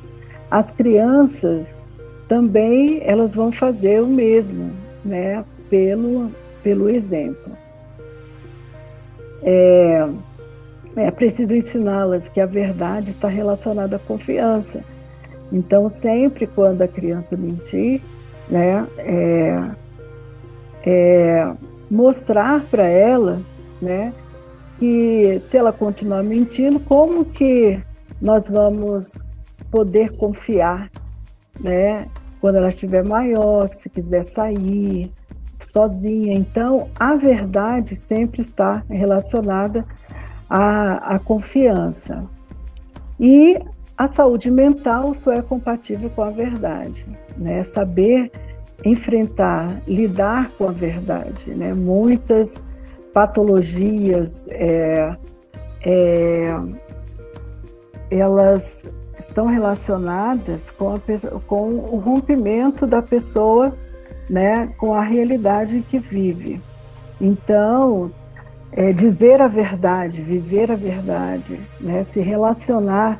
As 0.50 0.70
crianças 0.70 1.78
também 2.28 3.02
elas 3.04 3.34
vão 3.34 3.52
fazer 3.52 4.02
o 4.02 4.08
mesmo, 4.08 4.72
né, 5.04 5.44
pelo, 5.70 6.32
pelo 6.64 6.90
exemplo. 6.90 7.52
É, 9.44 10.08
é 10.96 11.12
preciso 11.12 11.56
ensiná-las 11.56 12.30
que 12.30 12.40
a 12.40 12.46
verdade 12.46 13.10
está 13.10 13.28
relacionada 13.28 13.96
à 13.96 14.00
confiança. 14.00 14.84
Então, 15.52 15.90
sempre 15.90 16.46
quando 16.48 16.82
a 16.82 16.88
criança 16.88 17.36
mentir, 17.36 18.02
né, 18.48 18.88
é, 18.98 19.72
é 20.86 21.54
mostrar 21.90 22.62
para 22.70 22.86
ela, 22.86 23.42
né, 23.82 24.14
que 24.80 25.40
se 25.40 25.58
ela 25.58 25.72
continuar 25.72 26.24
mentindo, 26.24 26.80
como 26.80 27.26
que 27.26 27.82
nós 28.22 28.48
vamos 28.48 29.26
poder 29.70 30.16
confiar, 30.18 30.90
né, 31.60 32.08
quando 32.40 32.56
ela 32.56 32.70
estiver 32.70 33.04
maior, 33.04 33.70
se 33.74 33.90
quiser 33.90 34.24
sair 34.24 35.12
sozinha. 35.62 36.34
Então, 36.34 36.90
a 37.00 37.16
verdade 37.16 37.96
sempre 37.96 38.42
está 38.42 38.84
relacionada 38.90 39.86
à, 40.50 41.16
à 41.16 41.20
confiança. 41.20 42.26
E 43.20 43.60
a 43.98 44.08
saúde 44.08 44.50
mental 44.50 45.14
só 45.14 45.32
é 45.32 45.42
compatível 45.44 46.10
com 46.10 46.24
a 46.24 46.32
verdade, 46.32 47.06
né? 47.38 47.62
Saber 47.62 48.32
enfrentar, 48.84 49.80
lidar 49.88 50.50
com 50.58 50.68
a 50.68 50.72
verdade, 50.72 51.52
né? 51.54 51.72
Muitas 51.72 52.66
patologias, 53.14 54.48
é, 54.50 55.16
é, 55.86 56.56
elas 58.10 58.88
estão 59.18 59.46
relacionadas 59.48 60.72
com, 60.72 60.96
com 61.48 61.70
o 61.74 61.98
rompimento 61.98 62.88
da 62.88 63.02
pessoa 63.02 63.74
né, 64.30 64.74
com 64.78 64.94
a 64.94 65.04
realidade 65.04 65.84
que 65.90 66.00
vive. 66.00 66.62
Então, 67.20 68.12
é, 68.72 68.94
dizer 68.94 69.42
a 69.42 69.48
verdade, 69.48 70.22
viver 70.22 70.72
a 70.72 70.76
verdade, 70.76 71.60
né, 71.80 72.04
se 72.04 72.22
relacionar 72.22 73.20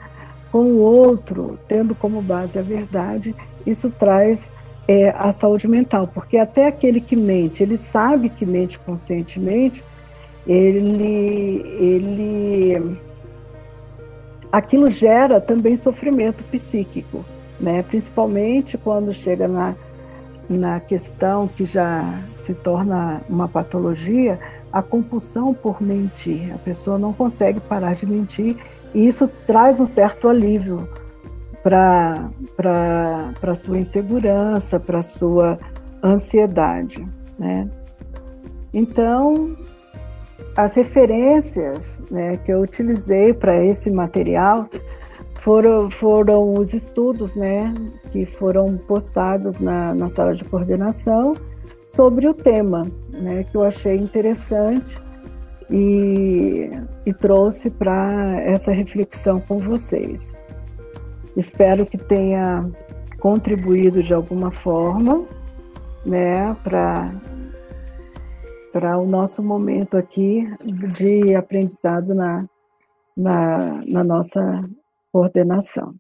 com 0.52 0.64
o 0.64 0.80
outro, 0.80 1.60
tendo 1.68 1.94
como 1.94 2.22
base 2.22 2.58
a 2.58 2.62
verdade, 2.62 3.36
isso 3.66 3.90
traz 3.90 4.52
é, 4.92 5.16
a 5.18 5.32
saúde 5.32 5.70
mental, 5.70 6.06
porque 6.06 6.36
até 6.36 6.68
aquele 6.68 7.00
que 7.00 7.16
mente, 7.16 7.64
ele 7.64 7.78
sabe 7.78 8.28
que 8.28 8.46
mente 8.46 8.78
conscientemente, 8.78 9.86
ele, 10.46 11.64
ele 11.80 12.98
aquilo 14.52 14.92
gera 14.92 15.40
também 15.40 15.78
sofrimento 15.78 16.44
psíquico, 16.44 17.24
né? 17.58 17.82
principalmente 17.84 18.78
quando 18.78 19.14
chega 19.14 19.48
na, 19.48 19.76
na 20.50 20.82
questão 20.82 21.48
que 21.48 21.64
já 21.66 22.22
se 22.34 22.54
torna 22.54 23.22
uma 23.30 23.48
patologia, 23.48 24.38
a 24.74 24.82
compulsão 24.82 25.54
por 25.54 25.82
mentir. 25.82 26.54
A 26.54 26.58
pessoa 26.58 26.98
não 26.98 27.14
consegue 27.14 27.62
parar 27.62 27.96
de 27.96 28.06
mentir 28.06 28.58
e 28.94 29.08
isso 29.08 29.26
traz 29.48 29.80
um 29.80 29.86
certo 29.86 30.28
alívio 30.28 30.86
para 31.64 32.32
a 33.42 33.56
sua 33.56 33.80
insegurança, 33.80 34.80
para 34.80 35.00
a 35.00 35.04
sua 35.04 35.60
ansiedade. 36.04 37.08
Né? 37.38 37.70
Então, 38.74 39.56
as 40.56 40.76
referências 40.76 42.04
né, 42.10 42.38
que 42.38 42.52
eu 42.52 42.62
utilizei 42.62 43.34
para 43.34 43.64
esse 43.64 43.90
material 43.90 44.68
foram, 45.40 45.90
foram 45.90 46.54
os 46.54 46.74
estudos 46.74 47.36
né, 47.36 47.74
que 48.12 48.26
foram 48.26 48.78
postados 48.78 49.60
na, 49.60 49.94
na 49.94 50.08
sala 50.08 50.36
de 50.36 50.44
coordenação 50.44 51.34
sobre 51.88 52.28
o 52.28 52.34
tema, 52.34 52.88
né, 53.10 53.44
que 53.44 53.58
eu 53.58 53.64
achei 53.64 53.96
interessante 53.96 55.02
e, 55.70 56.70
e 57.06 57.14
trouxe 57.14 57.70
para 57.70 58.40
essa 58.42 58.72
reflexão 58.72 59.40
com 59.40 59.60
vocês. 59.60 60.36
Espero 61.36 61.86
que 61.86 61.98
tenha 61.98 62.70
contribuído 63.20 64.02
de 64.02 64.14
alguma 64.14 64.52
forma 64.52 65.26
né, 66.06 66.56
para 66.64 67.12
o 68.98 69.06
nosso 69.06 69.44
momento 69.44 69.98
aqui 69.98 70.46
de 70.94 71.36
aprendizado 71.36 72.14
na, 72.14 72.46
na, 73.16 73.84
na 73.86 74.04
nossa 74.04 74.68
coordenação. 75.12 75.96